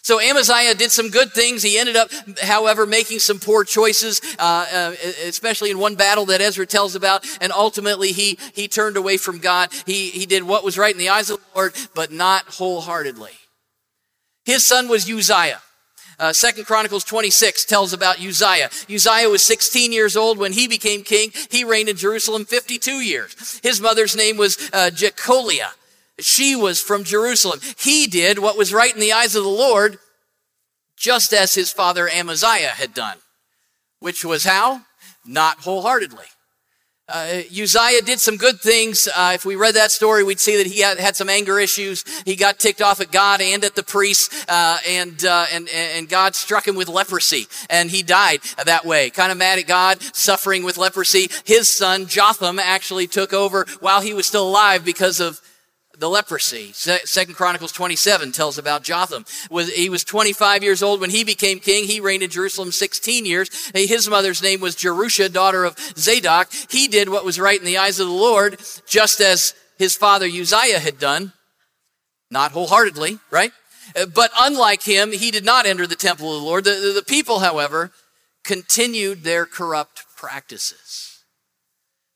So 0.02 0.20
Amaziah 0.20 0.74
did 0.74 0.90
some 0.90 1.10
good 1.10 1.32
things. 1.32 1.62
He 1.62 1.78
ended 1.78 1.94
up, 1.94 2.10
however, 2.40 2.86
making 2.86 3.18
some 3.18 3.38
poor 3.38 3.62
choices, 3.62 4.22
uh, 4.38 4.66
uh, 4.72 4.94
especially 5.26 5.70
in 5.70 5.78
one 5.78 5.96
battle 5.96 6.24
that 6.26 6.40
Ezra 6.40 6.66
tells 6.66 6.94
about. 6.94 7.26
And 7.42 7.52
ultimately, 7.52 8.12
he 8.12 8.38
he 8.54 8.68
turned 8.68 8.96
away 8.96 9.18
from 9.18 9.38
God. 9.38 9.70
He 9.84 10.08
he 10.08 10.24
did 10.24 10.44
what 10.44 10.64
was 10.64 10.78
right 10.78 10.94
in 10.94 10.98
the 10.98 11.10
eyes 11.10 11.28
of 11.28 11.40
the 11.40 11.58
Lord, 11.58 11.74
but 11.94 12.10
not 12.10 12.44
wholeheartedly. 12.44 13.32
His 14.46 14.64
son 14.64 14.88
was 14.88 15.10
Uzziah. 15.10 15.60
Uh, 16.18 16.32
Chronicles 16.64 17.04
26 17.04 17.64
tells 17.64 17.92
about 17.92 18.20
Uzziah. 18.20 18.70
Uzziah 18.92 19.28
was 19.28 19.42
16 19.42 19.92
years 19.92 20.16
old 20.16 20.36
when 20.38 20.52
he 20.52 20.66
became 20.66 21.02
king. 21.02 21.30
He 21.50 21.62
reigned 21.62 21.88
in 21.88 21.96
Jerusalem 21.96 22.44
52 22.44 23.00
years. 23.00 23.60
His 23.62 23.80
mother's 23.80 24.16
name 24.16 24.36
was 24.36 24.70
uh, 24.72 24.90
Jecholiah. 24.92 25.70
She 26.18 26.56
was 26.56 26.80
from 26.82 27.04
Jerusalem. 27.04 27.60
He 27.78 28.06
did 28.08 28.40
what 28.40 28.58
was 28.58 28.72
right 28.72 28.92
in 28.92 29.00
the 29.00 29.12
eyes 29.12 29.36
of 29.36 29.44
the 29.44 29.48
Lord, 29.48 29.98
just 30.96 31.32
as 31.32 31.54
his 31.54 31.70
father 31.70 32.08
Amaziah 32.08 32.70
had 32.70 32.92
done. 32.92 33.18
Which 34.00 34.24
was 34.24 34.44
how? 34.44 34.82
Not 35.24 35.58
wholeheartedly. 35.58 36.26
Uh, 37.08 37.40
Uzziah 37.50 38.02
did 38.02 38.20
some 38.20 38.36
good 38.36 38.60
things. 38.60 39.08
Uh, 39.16 39.32
if 39.34 39.46
we 39.46 39.56
read 39.56 39.74
that 39.76 39.90
story, 39.90 40.22
we'd 40.22 40.38
see 40.38 40.58
that 40.58 40.66
he 40.66 40.80
had, 40.80 40.98
had, 40.98 41.16
some 41.16 41.30
anger 41.30 41.58
issues. 41.58 42.04
He 42.26 42.36
got 42.36 42.58
ticked 42.58 42.82
off 42.82 43.00
at 43.00 43.10
God 43.10 43.40
and 43.40 43.64
at 43.64 43.74
the 43.74 43.82
priests, 43.82 44.44
uh, 44.46 44.76
and, 44.86 45.24
uh, 45.24 45.46
and 45.50 45.68
and 45.70 46.06
God 46.06 46.34
struck 46.34 46.68
him 46.68 46.76
with 46.76 46.86
leprosy, 46.86 47.46
and 47.70 47.90
he 47.90 48.02
died 48.02 48.40
that 48.62 48.84
way. 48.84 49.08
Kind 49.08 49.32
of 49.32 49.38
mad 49.38 49.58
at 49.58 49.66
God, 49.66 50.02
suffering 50.14 50.64
with 50.64 50.76
leprosy. 50.76 51.28
His 51.44 51.70
son 51.70 52.06
Jotham 52.06 52.58
actually 52.58 53.06
took 53.06 53.32
over 53.32 53.64
while 53.80 54.02
he 54.02 54.12
was 54.12 54.26
still 54.26 54.46
alive 54.46 54.84
because 54.84 55.18
of 55.18 55.40
the 55.98 56.08
leprosy. 56.08 56.72
Second 56.72 57.34
Chronicles 57.34 57.72
27 57.72 58.32
tells 58.32 58.56
about 58.56 58.84
Jotham. 58.84 59.24
He 59.74 59.88
was 59.90 60.04
25 60.04 60.62
years 60.62 60.82
old 60.82 61.00
when 61.00 61.10
he 61.10 61.24
became 61.24 61.58
king. 61.58 61.84
He 61.84 62.00
reigned 62.00 62.22
in 62.22 62.30
Jerusalem 62.30 62.70
16 62.70 63.26
years. 63.26 63.50
His 63.74 64.08
mother's 64.08 64.42
name 64.42 64.60
was 64.60 64.76
Jerusha, 64.76 65.28
daughter 65.28 65.64
of 65.64 65.76
Zadok. 65.96 66.52
He 66.70 66.86
did 66.86 67.08
what 67.08 67.24
was 67.24 67.40
right 67.40 67.58
in 67.58 67.66
the 67.66 67.78
eyes 67.78 67.98
of 67.98 68.06
the 68.06 68.12
Lord, 68.12 68.60
just 68.86 69.20
as 69.20 69.54
his 69.76 69.96
father 69.96 70.26
Uzziah 70.26 70.78
had 70.78 70.98
done. 70.98 71.32
Not 72.30 72.52
wholeheartedly, 72.52 73.18
right? 73.30 73.52
Uh, 73.96 74.06
but 74.06 74.30
unlike 74.38 74.82
him, 74.82 75.12
he 75.12 75.30
did 75.30 75.44
not 75.44 75.66
enter 75.66 75.86
the 75.86 75.96
temple 75.96 76.34
of 76.34 76.40
the 76.40 76.46
Lord. 76.46 76.64
The, 76.64 76.70
the, 76.72 76.92
the 76.96 77.04
people, 77.04 77.40
however, 77.40 77.90
continued 78.44 79.24
their 79.24 79.46
corrupt 79.46 80.04
practices. 80.16 81.24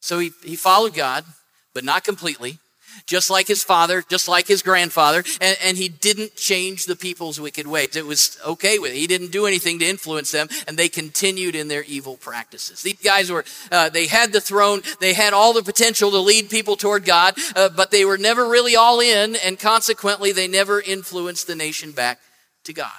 So 0.01 0.18
he, 0.18 0.33
he 0.45 0.55
followed 0.55 0.95
God, 0.95 1.25
but 1.73 1.85
not 1.85 2.05
completely 2.05 2.59
just 3.07 3.31
like 3.31 3.47
his 3.47 3.65
father, 3.65 4.03
just 4.09 4.29
like 4.29 4.47
his 4.47 4.62
grandfather, 4.62 5.25
and, 5.41 5.57
and, 5.62 5.77
he 5.77 5.88
didn't 5.88 6.37
change 6.37 6.87
the 6.87 6.97
people's 6.97 7.41
wicked 7.41 7.67
ways. 7.67 7.97
It 7.97 8.07
was 8.07 8.38
okay 8.47 8.79
with 8.79 8.93
it. 8.93 8.99
He 8.99 9.07
didn't 9.07 9.33
do 9.33 9.47
anything 9.47 9.79
to 9.81 9.87
influence 9.87 10.31
them, 10.31 10.49
and 10.67 10.77
they 10.77 10.88
continued 10.88 11.55
in 11.55 11.69
their 11.69 11.83
evil 11.85 12.17
practices. 12.17 12.83
These 12.83 13.03
guys 13.03 13.31
were, 13.31 13.45
uh, 13.71 13.88
they 13.88 14.07
had 14.07 14.33
the 14.33 14.41
throne, 14.41 14.83
they 15.01 15.15
had 15.15 15.33
all 15.33 15.53
the 15.53 15.62
potential 15.62 16.11
to 16.11 16.19
lead 16.19 16.51
people 16.51 16.77
toward 16.77 17.05
God, 17.05 17.35
uh, 17.57 17.69
but 17.71 17.91
they 17.91 18.05
were 18.05 18.19
never 18.19 18.49
really 18.49 18.77
all 18.77 19.01
in, 19.01 19.37
and 19.37 19.59
consequently, 19.59 20.33
they 20.33 20.49
never 20.49 20.81
influenced 20.81 21.47
the 21.47 21.57
nation 21.57 21.93
back 21.93 22.21
to 22.65 22.73
God. 22.73 22.91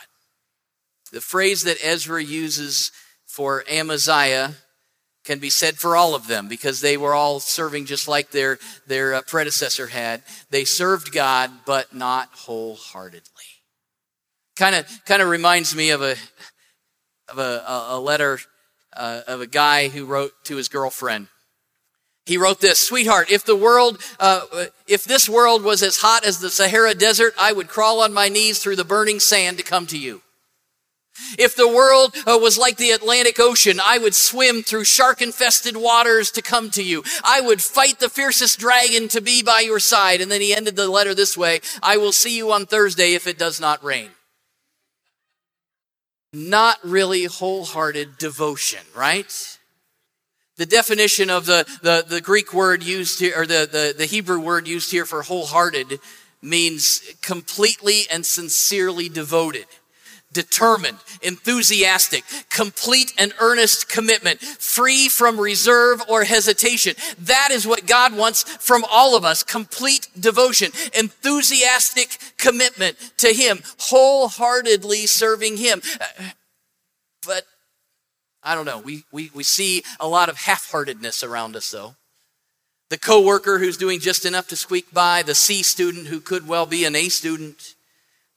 The 1.12 1.22
phrase 1.22 1.63
that 1.63 1.78
Ezra 1.84 2.24
uses 2.24 2.92
for 3.26 3.63
Amaziah 3.70 4.56
can 5.23 5.39
be 5.39 5.49
said 5.49 5.77
for 5.77 5.95
all 5.95 6.15
of 6.15 6.27
them 6.27 6.47
because 6.47 6.81
they 6.81 6.97
were 6.97 7.13
all 7.13 7.39
serving 7.39 7.86
just 7.86 8.07
like 8.07 8.31
their, 8.31 8.59
their 8.88 9.13
uh, 9.13 9.21
predecessor 9.21 9.88
had. 9.88 10.21
They 10.49 10.65
served 10.65 11.13
God, 11.13 11.51
but 11.65 11.93
not 11.93 12.29
wholeheartedly. 12.33 13.23
Kind 14.55 14.75
of, 14.75 14.88
kind 15.05 15.21
of 15.21 15.29
reminds 15.29 15.75
me 15.75 15.91
of 15.91 16.01
a, 16.01 16.15
of 17.29 17.38
a, 17.38 17.63
a 17.89 17.99
letter 17.99 18.39
uh, 18.95 19.21
of 19.27 19.41
a 19.41 19.47
guy 19.47 19.88
who 19.88 20.05
wrote 20.05 20.31
to 20.45 20.57
his 20.57 20.67
girlfriend. 20.67 21.27
He 22.25 22.38
wrote 22.38 22.62
this, 22.62 22.79
sweetheart, 22.79 23.29
if 23.31 23.43
the 23.43 23.55
world, 23.55 23.99
uh, 24.19 24.45
if 24.88 25.03
this 25.03 25.27
world 25.27 25.62
was 25.62 25.83
as 25.83 25.97
hot 25.97 26.25
as 26.25 26.39
the 26.39 26.49
Sahara 26.49 26.93
Desert, 26.93 27.33
I 27.38 27.51
would 27.51 27.67
crawl 27.67 28.01
on 28.01 28.13
my 28.13 28.29
knees 28.29 28.59
through 28.59 28.77
the 28.77 28.86
burning 28.86 29.19
sand 29.19 29.57
to 29.57 29.63
come 29.63 29.88
to 29.88 29.97
you. 29.97 30.21
If 31.38 31.56
the 31.56 31.67
world 31.67 32.15
uh, 32.26 32.39
was 32.41 32.58
like 32.58 32.78
the 32.78 32.91
Atlantic 32.91 33.39
Ocean, 33.39 33.80
I 33.84 33.99
would 33.99 34.15
swim 34.15 34.63
through 34.63 34.86
shark 34.86 35.21
infested 35.21 35.78
waters 35.78 36.32
to 36.32 36.41
come 36.41 36.71
to 36.71 36.84
you. 36.84 37.04
I 37.23 37.39
would 37.39 37.62
fight 37.62 37.99
the 37.99 38.10
fiercest 38.10 38.60
dragon 38.60 39.08
to 39.10 39.21
be 39.21 39.43
by 39.43 39.62
your 39.62 39.80
side. 39.80 40.21
And 40.21 40.32
then 40.32 40.41
he 40.41 40.56
ended 40.56 40.76
the 40.76 40.89
letter 40.89 41.13
this 41.13 41.38
way 41.38 41.62
I 41.82 41.97
will 41.97 42.12
see 42.12 42.36
you 42.36 42.52
on 42.52 42.65
Thursday 42.65 43.13
if 43.13 43.28
it 43.28 43.38
does 43.38 43.62
not 43.62 43.84
rain. 43.84 44.10
Not 46.34 46.80
really 46.84 47.26
wholehearted 47.26 48.17
devotion, 48.17 48.82
right? 48.95 49.60
The 50.58 50.65
definition 50.65 51.30
of 51.30 51.45
the, 51.45 51.65
the, 51.84 52.04
the 52.08 52.21
Greek 52.21 52.54
word 52.54 52.82
used 52.82 53.19
here, 53.19 53.34
or 53.38 53.45
the, 53.45 53.67
the, 53.71 53.93
the 53.95 54.06
Hebrew 54.06 54.39
word 54.39 54.67
used 54.67 54.89
here 54.89 55.06
for 55.06 55.21
wholehearted 55.21 55.99
means 56.41 57.02
completely 57.21 58.04
and 58.12 58.26
sincerely 58.26 59.10
devoted 59.10 59.67
determined, 60.34 60.98
enthusiastic, 61.22 62.24
complete 62.50 63.13
and 63.17 63.34
earnest 63.39 63.88
commitment, 63.88 64.41
free 64.41 65.08
from 65.08 65.39
reserve 65.39 66.02
or 66.10 66.24
hesitation. 66.24 66.96
That 67.19 67.50
is 67.52 67.67
what 67.67 67.88
God 67.88 68.15
wants 68.15 68.43
from 68.43 68.84
all 68.89 69.15
of 69.15 69.24
us. 69.24 69.43
Complete 69.43 70.08
devotion, 70.19 70.72
enthusiastic 70.98 72.17
commitment 72.38 72.98
to 73.17 73.34
Him, 73.34 73.60
wholeheartedly 73.80 75.06
serving 75.06 75.58
Him. 75.58 75.82
But 77.26 77.43
I 78.43 78.56
don't 78.56 78.65
know. 78.65 78.80
We, 78.80 79.04
we, 79.12 79.32
we 79.34 79.43
see 79.43 79.84
a 80.00 80.08
lot 80.08 80.30
of 80.30 80.38
half-heartedness 80.38 81.24
around 81.24 81.56
us 81.56 81.72
though. 81.72 81.96
The 82.89 82.98
coworker 82.98 83.60
who's 83.60 83.78
doing 83.78 84.00
just 84.00 84.26
enough 84.26 84.48
to 84.50 84.56
squeak 84.56 84.93
by, 84.93 85.24
the 85.24 85.34
C 85.34 85.63
student 85.63 86.08
who 86.08 86.19
could 86.19 86.48
well 86.48 86.65
be 86.65 86.86
an 86.86 86.96
A 86.96 87.10
student, 87.10 87.72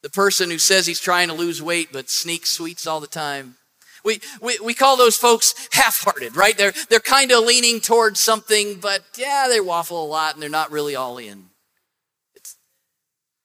the 0.06 0.10
person 0.10 0.52
who 0.52 0.58
says 0.58 0.86
he's 0.86 1.00
trying 1.00 1.26
to 1.26 1.34
lose 1.34 1.60
weight 1.60 1.88
but 1.92 2.08
sneaks 2.08 2.52
sweets 2.52 2.86
all 2.86 3.00
the 3.00 3.08
time. 3.08 3.56
We, 4.04 4.20
we, 4.40 4.56
we 4.62 4.72
call 4.72 4.96
those 4.96 5.16
folks 5.16 5.68
half-hearted, 5.72 6.36
right? 6.36 6.56
They're, 6.56 6.74
they're 6.88 7.00
kind 7.00 7.32
of 7.32 7.42
leaning 7.42 7.80
towards 7.80 8.20
something, 8.20 8.78
but 8.78 9.02
yeah, 9.18 9.48
they 9.50 9.58
waffle 9.58 10.04
a 10.04 10.06
lot 10.06 10.34
and 10.34 10.40
they're 10.40 10.48
not 10.48 10.70
really 10.70 10.94
all 10.94 11.18
in. 11.18 11.46
It's, 12.36 12.56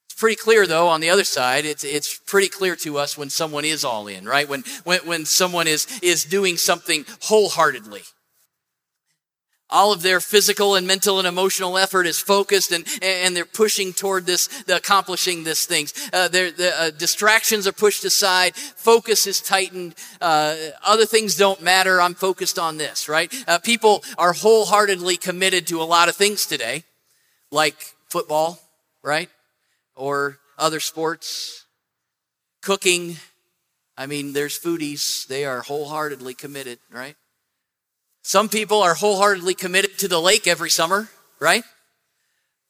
it's 0.05 0.19
pretty 0.19 0.35
clear 0.35 0.67
though, 0.67 0.87
on 0.87 1.01
the 1.01 1.09
other 1.09 1.23
side, 1.23 1.65
it's, 1.65 1.83
it's 1.83 2.19
pretty 2.27 2.47
clear 2.47 2.75
to 2.75 2.99
us 2.99 3.17
when 3.17 3.31
someone 3.31 3.65
is 3.65 3.83
all 3.83 4.05
in, 4.05 4.25
right? 4.25 4.47
When, 4.47 4.63
when, 4.83 4.99
when 4.99 5.25
someone 5.25 5.65
is, 5.65 5.87
is 6.03 6.25
doing 6.25 6.57
something 6.57 7.05
wholeheartedly 7.21 8.03
all 9.71 9.93
of 9.93 10.01
their 10.01 10.19
physical 10.19 10.75
and 10.75 10.85
mental 10.85 11.17
and 11.17 11.27
emotional 11.27 11.77
effort 11.77 12.05
is 12.05 12.19
focused 12.19 12.71
and, 12.71 12.85
and 13.01 13.35
they're 13.35 13.45
pushing 13.45 13.93
toward 13.93 14.25
this, 14.25 14.63
accomplishing 14.67 15.43
these 15.43 15.65
things. 15.65 15.93
Uh, 16.11 16.27
their, 16.27 16.51
the 16.51 16.79
uh, 16.79 16.91
distractions 16.91 17.65
are 17.65 17.71
pushed 17.71 18.03
aside. 18.03 18.55
Focus 18.55 19.27
is 19.27 19.39
tightened. 19.39 19.95
Uh, 20.19 20.55
other 20.85 21.05
things 21.05 21.37
don't 21.37 21.61
matter. 21.61 22.01
I'm 22.01 22.13
focused 22.13 22.59
on 22.59 22.77
this, 22.77 23.07
right? 23.07 23.33
Uh, 23.47 23.59
people 23.59 24.03
are 24.17 24.33
wholeheartedly 24.33 25.17
committed 25.17 25.67
to 25.67 25.81
a 25.81 25.83
lot 25.83 26.09
of 26.09 26.15
things 26.15 26.45
today, 26.45 26.83
like 27.51 27.75
football, 28.09 28.59
right? 29.01 29.29
Or 29.95 30.39
other 30.57 30.79
sports, 30.79 31.65
cooking. 32.61 33.17
I 33.97 34.05
mean, 34.05 34.33
there's 34.33 34.59
foodies. 34.59 35.27
They 35.27 35.45
are 35.45 35.61
wholeheartedly 35.61 36.33
committed, 36.33 36.79
right? 36.91 37.15
Some 38.23 38.49
people 38.49 38.81
are 38.81 38.93
wholeheartedly 38.93 39.53
committed 39.55 39.97
to 39.99 40.07
the 40.07 40.19
lake 40.19 40.47
every 40.47 40.69
summer, 40.69 41.09
right? 41.39 41.63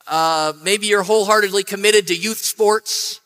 Uh, 0.07 0.53
maybe 0.61 0.87
you're 0.87 1.03
wholeheartedly 1.03 1.63
committed 1.63 2.07
to 2.07 2.15
youth 2.15 2.39
sports 2.39 3.20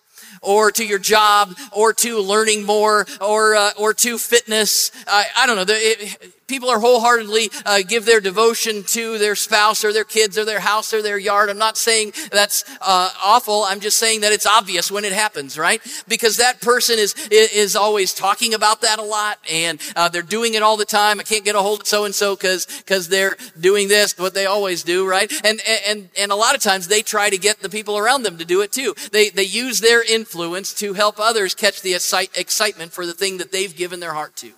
or 0.46 0.72
to 0.72 0.86
your 0.86 1.00
job 1.00 1.56
or 1.72 1.94
to 1.94 2.20
learning 2.20 2.66
more 2.66 3.06
or 3.22 3.56
uh, 3.56 3.72
or 3.78 3.94
to 3.94 4.18
fitness. 4.18 4.92
Uh, 5.08 5.24
I 5.38 5.46
don't 5.46 5.56
know. 5.56 5.66
It, 5.68 6.34
people 6.48 6.70
are 6.70 6.80
wholeheartedly 6.80 7.50
uh, 7.66 7.80
give 7.88 8.06
their 8.06 8.20
devotion 8.20 8.84
to 8.84 9.18
their 9.18 9.36
spouse 9.36 9.84
or 9.84 9.92
their 9.92 10.04
kids 10.04 10.38
or 10.38 10.46
their 10.46 10.60
house 10.60 10.94
or 10.94 11.02
their 11.02 11.18
yard. 11.18 11.50
I'm 11.50 11.58
not 11.58 11.78
saying 11.78 12.14
that's 12.32 12.64
uh, 12.82 13.10
awful. 13.24 13.64
I'm 13.64 13.80
just 13.80 13.98
saying 13.98 14.22
that 14.22 14.32
it's 14.32 14.46
obvious 14.46 14.92
when 14.92 15.06
it 15.06 15.12
happens, 15.12 15.58
right? 15.58 15.82
Because 16.08 16.38
that 16.38 16.62
person 16.62 17.00
is 17.00 17.16
is 17.32 17.76
always 17.76 18.14
talking 18.14 18.54
about 18.54 18.82
that 18.82 19.00
a 19.00 19.04
lot, 19.04 19.40
and 19.52 19.82
uh, 19.96 20.10
they're 20.10 20.22
doing 20.22 20.54
it 20.54 20.64
all 20.64 20.78
the 20.78 20.86
time. 20.86 21.20
I 21.20 21.24
can't 21.24 21.46
get 21.46 21.56
a 21.56 21.62
hold 21.62 21.82
of 21.82 21.88
so 21.88 22.06
and 22.06 22.14
so 22.14 22.36
because 22.36 22.66
because 22.66 23.10
they're 23.10 23.36
doing 23.60 23.88
this, 23.88 24.18
what 24.18 24.34
they 24.34 24.46
always 24.46 24.84
do, 24.84 25.08
right? 25.08 25.32
And 25.44 25.60
and 25.90 26.10
and 26.18 26.32
a 26.32 26.36
lot 26.36 26.56
of 26.56 26.62
times 26.62 26.88
they 26.88 27.02
try 27.02 27.30
to 27.30 27.38
get 27.38 27.60
the 27.60 27.70
people 27.70 27.98
around 27.98 28.24
them 28.24 28.38
to 28.38 28.46
do 28.46 28.62
it 28.62 28.72
too. 28.72 28.94
They 29.12 29.30
they 29.30 29.44
use 29.44 29.80
their 29.80 30.04
influence 30.04 30.35
to 30.36 30.94
help 30.94 31.20
others 31.20 31.56
catch 31.56 31.82
the 31.82 31.94
excitement 31.94 32.92
for 32.92 33.06
the 33.06 33.14
thing 33.14 33.38
that 33.38 33.52
they've 33.52 33.76
given 33.76 34.00
their 34.00 34.14
heart 34.14 34.36
to. 34.38 34.52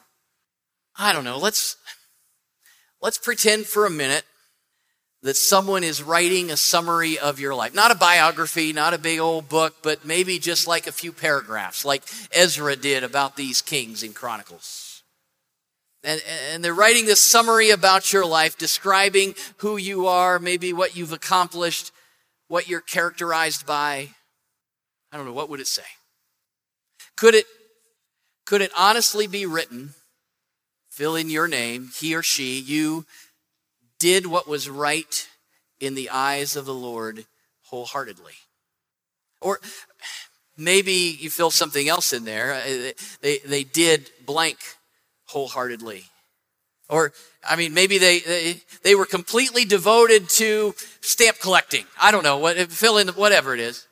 I 0.98 1.14
don't 1.14 1.24
know. 1.24 1.38
Let's, 1.38 1.78
let's 3.02 3.18
pretend 3.18 3.66
for 3.66 3.86
a 3.86 3.90
minute 3.90 4.24
that 5.24 5.36
someone 5.36 5.84
is 5.84 6.04
writing 6.04 6.52
a 6.52 6.58
summary 6.58 7.18
of 7.18 7.40
your 7.40 7.56
life. 7.56 7.74
Not 7.74 7.92
a 7.92 7.96
biography, 7.96 8.72
not 8.72 8.94
a 8.94 9.00
big 9.00 9.20
old 9.20 9.50
book, 9.50 9.76
but 9.82 10.06
maybe 10.06 10.40
just 10.40 10.68
like 10.68 10.88
a 10.88 10.92
few 10.92 11.12
paragraphs, 11.12 11.84
like 11.84 12.04
Ezra 12.32 12.76
did 12.76 13.04
about 13.04 13.36
these 13.36 13.62
kings 13.62 14.04
in 14.04 14.14
Chronicles. 14.14 15.04
And, 16.04 16.22
and 16.52 16.64
they're 16.64 16.74
writing 16.74 17.06
this 17.06 17.22
summary 17.22 17.72
about 17.72 18.14
your 18.14 18.26
life, 18.26 18.58
describing 18.58 19.34
who 19.58 19.78
you 19.78 20.08
are, 20.08 20.40
maybe 20.40 20.72
what 20.72 20.96
you've 20.96 21.12
accomplished, 21.12 21.92
what 22.48 22.70
you're 22.70 22.82
characterized 22.82 23.66
by. 23.66 24.10
I 25.12 25.18
don't 25.18 25.26
know, 25.26 25.34
what 25.34 25.50
would 25.50 25.60
it 25.60 25.68
say? 25.68 25.84
Could 27.16 27.34
it, 27.34 27.46
could 28.46 28.62
it 28.62 28.72
honestly 28.78 29.28
be 29.28 29.46
written 29.46 29.94
fill 30.98 31.16
in 31.16 31.30
your 31.30 31.48
name, 31.48 31.92
he 31.96 32.16
or 32.16 32.24
she, 32.24 32.60
you 32.60 33.06
did 34.00 34.26
what 34.26 34.48
was 34.48 34.68
right 34.68 35.28
in 35.80 35.94
the 35.94 36.10
eyes 36.10 36.56
of 36.56 36.66
the 36.66 36.74
Lord 36.74 37.26
wholeheartedly. 37.66 38.34
Or 39.40 39.60
maybe 40.58 41.16
you 41.20 41.30
fill 41.30 41.52
something 41.52 41.88
else 41.88 42.14
in 42.14 42.26
there. 42.26 42.54
Uh, 42.54 42.94
they, 43.22 43.38
they 43.46 43.64
did 43.64 44.10
blank 44.26 44.58
wholeheartedly. 45.26 46.06
Or, 46.90 47.14
I 47.48 47.58
mean, 47.58 47.76
maybe 47.76 48.00
they, 48.00 48.20
they, 48.22 48.56
they 48.82 48.96
were 48.96 49.06
completely 49.06 49.66
devoted 49.66 50.30
to 50.30 50.74
stamp 51.02 51.38
collecting. 51.40 51.86
I 52.02 52.10
don't 52.10 52.24
know, 52.24 52.40
what, 52.40 52.58
fill 52.72 52.98
in 52.98 53.10
whatever 53.10 53.54
it 53.54 53.60
is. 53.60 53.86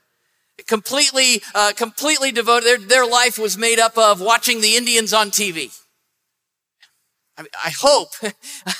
Completely, 0.68 1.42
uh, 1.54 1.74
completely 1.76 2.32
devoted. 2.32 2.66
Their, 2.66 2.78
their 2.78 3.06
life 3.06 3.38
was 3.38 3.58
made 3.58 3.80
up 3.80 3.98
of 3.98 4.20
watching 4.20 4.62
the 4.62 4.76
Indians 4.76 5.14
on 5.14 5.30
TV. 5.30 5.72
I, 7.38 7.74
hope, 7.82 8.10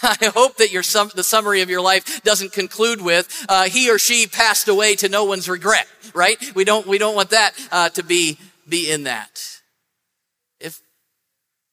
I 0.02 0.32
hope 0.34 0.58
that 0.58 0.72
your 0.72 0.84
sum, 0.84 1.12
the 1.14 1.24
summary 1.24 1.62
of 1.62 1.70
your 1.70 1.82
life 1.82 2.24
doesn't 2.24 2.54
conclude 2.54 3.02
with 3.02 3.46
uh, 3.50 3.66
he 3.66 3.92
or 3.92 4.00
she 4.00 4.28
passed 4.28 4.68
away 4.68 4.96
to 4.96 5.10
no 5.10 5.26
one's 5.26 5.50
regret. 5.50 5.88
Right? 6.14 6.38
We 6.56 6.64
don't 6.64 6.88
we 6.88 6.98
don't 6.98 7.16
want 7.16 7.32
that 7.32 7.52
uh, 7.72 7.90
to 7.90 8.04
be 8.04 8.38
be 8.70 8.90
in 8.90 9.04
that. 9.04 9.42
If 10.60 10.82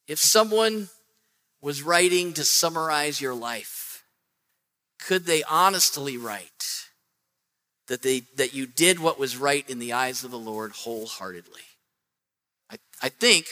if 0.07 0.19
someone 0.19 0.89
was 1.61 1.81
writing 1.81 2.33
to 2.33 2.43
summarize 2.43 3.21
your 3.21 3.33
life, 3.33 4.03
could 4.99 5.25
they 5.25 5.43
honestly 5.43 6.17
write 6.17 6.82
that 7.87 8.01
they 8.01 8.21
that 8.35 8.53
you 8.53 8.65
did 8.65 8.99
what 8.99 9.19
was 9.19 9.37
right 9.37 9.67
in 9.69 9.79
the 9.79 9.93
eyes 9.93 10.23
of 10.23 10.31
the 10.31 10.39
Lord 10.39 10.71
wholeheartedly? 10.71 11.61
I, 12.69 12.77
I 13.01 13.09
think 13.09 13.47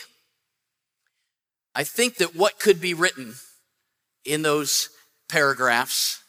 I 1.75 1.83
think 1.83 2.17
that 2.17 2.35
what 2.35 2.59
could 2.59 2.81
be 2.81 2.93
written 2.93 3.35
in 4.25 4.41
those 4.41 4.89
paragraphs 5.29 6.23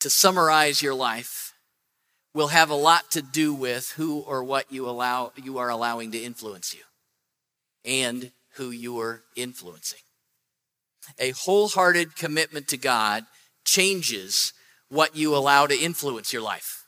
to 0.00 0.10
summarize 0.10 0.82
your 0.82 0.94
life 0.94 1.54
will 2.34 2.48
have 2.48 2.70
a 2.70 2.74
lot 2.74 3.10
to 3.10 3.22
do 3.22 3.54
with 3.54 3.92
who 3.96 4.20
or 4.20 4.42
what 4.42 4.72
you 4.72 4.88
allow 4.88 5.32
you 5.36 5.58
are 5.58 5.70
allowing 5.70 6.12
to 6.12 6.18
influence 6.18 6.74
you 6.74 6.82
and 7.84 8.32
who 8.56 8.70
you 8.70 8.98
are 9.00 9.22
influencing. 9.36 10.00
A 11.18 11.30
wholehearted 11.30 12.16
commitment 12.16 12.68
to 12.68 12.76
God 12.76 13.24
changes 13.64 14.52
what 14.88 15.16
you 15.16 15.34
allow 15.34 15.66
to 15.66 15.74
influence 15.74 16.32
your 16.32 16.42
life 16.42 16.81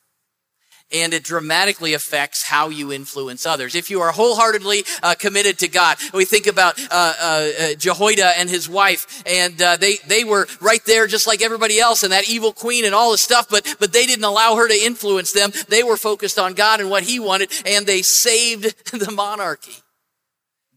and 0.92 1.12
it 1.14 1.24
dramatically 1.24 1.94
affects 1.94 2.44
how 2.44 2.68
you 2.68 2.92
influence 2.92 3.46
others. 3.46 3.74
If 3.74 3.90
you 3.90 4.00
are 4.00 4.12
wholeheartedly 4.12 4.84
uh, 5.02 5.14
committed 5.18 5.58
to 5.60 5.68
God, 5.68 5.96
we 6.12 6.24
think 6.24 6.46
about 6.46 6.80
uh, 6.80 6.84
uh, 6.90 7.50
uh 7.60 7.74
Jehoiada 7.74 8.38
and 8.38 8.48
his 8.48 8.68
wife, 8.68 9.22
and 9.26 9.60
uh, 9.60 9.76
they 9.76 9.96
they 10.06 10.24
were 10.24 10.46
right 10.60 10.84
there 10.86 11.06
just 11.06 11.26
like 11.26 11.42
everybody 11.42 11.80
else, 11.80 12.02
and 12.02 12.12
that 12.12 12.28
evil 12.28 12.52
queen 12.52 12.84
and 12.84 12.94
all 12.94 13.10
this 13.10 13.22
stuff, 13.22 13.48
but 13.48 13.76
but 13.80 13.92
they 13.92 14.06
didn't 14.06 14.24
allow 14.24 14.56
her 14.56 14.68
to 14.68 14.74
influence 14.74 15.32
them. 15.32 15.52
They 15.68 15.82
were 15.82 15.96
focused 15.96 16.38
on 16.38 16.54
God 16.54 16.80
and 16.80 16.90
what 16.90 17.02
He 17.02 17.18
wanted, 17.18 17.50
and 17.66 17.86
they 17.86 18.02
saved 18.02 18.64
the 18.92 19.10
monarchy. 19.10 19.82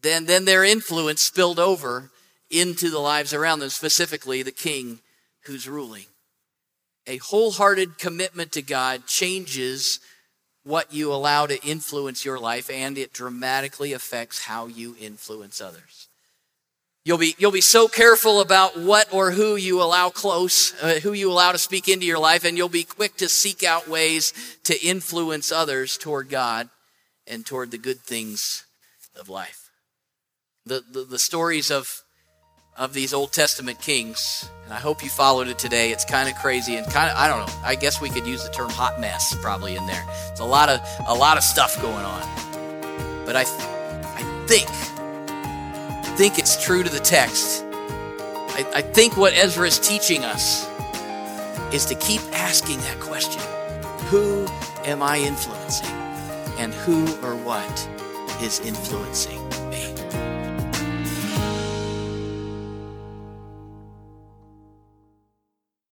Then 0.02 0.26
then 0.26 0.46
their 0.46 0.64
influence 0.64 1.22
spilled 1.22 1.60
over 1.60 2.12
into 2.50 2.90
the 2.90 3.00
lives 3.00 3.34
around 3.34 3.60
them, 3.60 3.70
specifically 3.70 4.42
the 4.42 4.52
king 4.52 5.00
who's 5.44 5.68
ruling 5.68 6.06
a 7.08 7.18
wholehearted 7.18 7.98
commitment 7.98 8.52
to 8.52 8.62
God 8.62 9.08
changes 9.08 10.00
what 10.64 10.94
you 10.94 11.14
allow 11.14 11.46
to 11.46 11.66
influence 11.66 12.26
your 12.26 12.38
life 12.38 12.70
and 12.70 12.98
it 12.98 13.14
dramatically 13.14 13.94
affects 13.94 14.44
how 14.44 14.68
you 14.68 14.96
influence 15.00 15.62
others. 15.62 16.10
You'll 17.06 17.18
be, 17.18 17.36
you'll 17.38 17.52
be 17.52 17.62
so 17.62 17.88
careful 17.88 18.42
about 18.42 18.78
what 18.78 19.14
or 19.14 19.32
who 19.32 19.56
you 19.56 19.82
allow 19.82 20.10
close, 20.10 20.74
uh, 20.84 21.00
who 21.00 21.14
you 21.14 21.32
allow 21.32 21.54
to 21.54 21.58
speak 21.58 21.88
into 21.88 22.06
your 22.06 22.20
life, 22.20 22.44
and 22.44 22.58
you'll 22.58 22.68
be 22.68 22.84
quick 22.84 23.16
to 23.18 23.30
seek 23.30 23.64
out 23.64 23.88
ways 23.88 24.34
to 24.66 24.78
influence 24.86 25.50
others 25.50 25.98
toward 25.98 26.28
God 26.28 26.68
and 27.26 27.46
toward 27.46 27.72
the 27.72 27.78
good 27.78 28.02
things 28.02 28.66
of 29.18 29.30
life. 29.30 29.70
The, 30.66 30.84
the, 30.92 31.06
the 31.06 31.20
stories 31.20 31.72
of 31.72 32.04
of 32.78 32.94
these 32.94 33.14
Old 33.14 33.32
Testament 33.32 33.82
kings, 33.82 34.50
and 34.64 34.74
I 34.74 34.78
hope 34.78 35.04
you 35.04 35.10
followed 35.10 35.48
it 35.48 35.58
today. 35.58 35.92
It's 35.92 36.06
kind 36.06 36.30
of 36.30 36.36
crazy 36.36 36.76
and 36.76 36.86
kind 36.88 37.10
of 37.10 37.18
I 37.18 37.28
don't 37.28 37.40
know. 37.46 37.54
I 37.64 37.76
guess 37.76 38.00
we 38.00 38.10
could 38.10 38.28
use 38.28 38.44
the 38.44 38.52
term 38.52 38.70
hot 38.70 39.00
mess 39.00 39.36
probably 39.42 39.76
in 39.76 39.86
there. 39.88 40.06
It's 40.32 40.40
a 40.40 40.46
lot 40.46 40.70
of 40.70 40.80
a 41.08 41.14
lot 41.14 41.38
of 41.38 41.44
stuff 41.44 41.82
going 41.82 42.06
on. 42.06 42.22
But 43.26 43.36
I 43.36 43.42
I 43.42 44.46
think 44.48 44.70
I 44.70 46.14
think 46.18 46.38
it's 46.38 46.64
true 46.64 46.84
to 46.84 46.90
the 46.90 47.00
text. 47.00 47.64
I, 47.70 48.66
I 48.76 48.82
think 48.82 49.18
what 49.18 49.34
Ezra 49.34 49.68
is 49.68 49.80
teaching 49.80 50.24
us 50.24 50.68
is 51.74 51.86
to 51.86 51.96
keep 51.96 52.22
asking 52.34 52.80
that 52.82 53.00
question. 53.00 53.42
Who 54.08 54.48
am 54.86 55.02
I 55.02 55.18
influencing? 55.18 55.96
And 56.60 56.74
who 56.74 57.06
or 57.24 57.36
what 57.36 57.90
is 58.42 58.60
influencing 58.62 59.67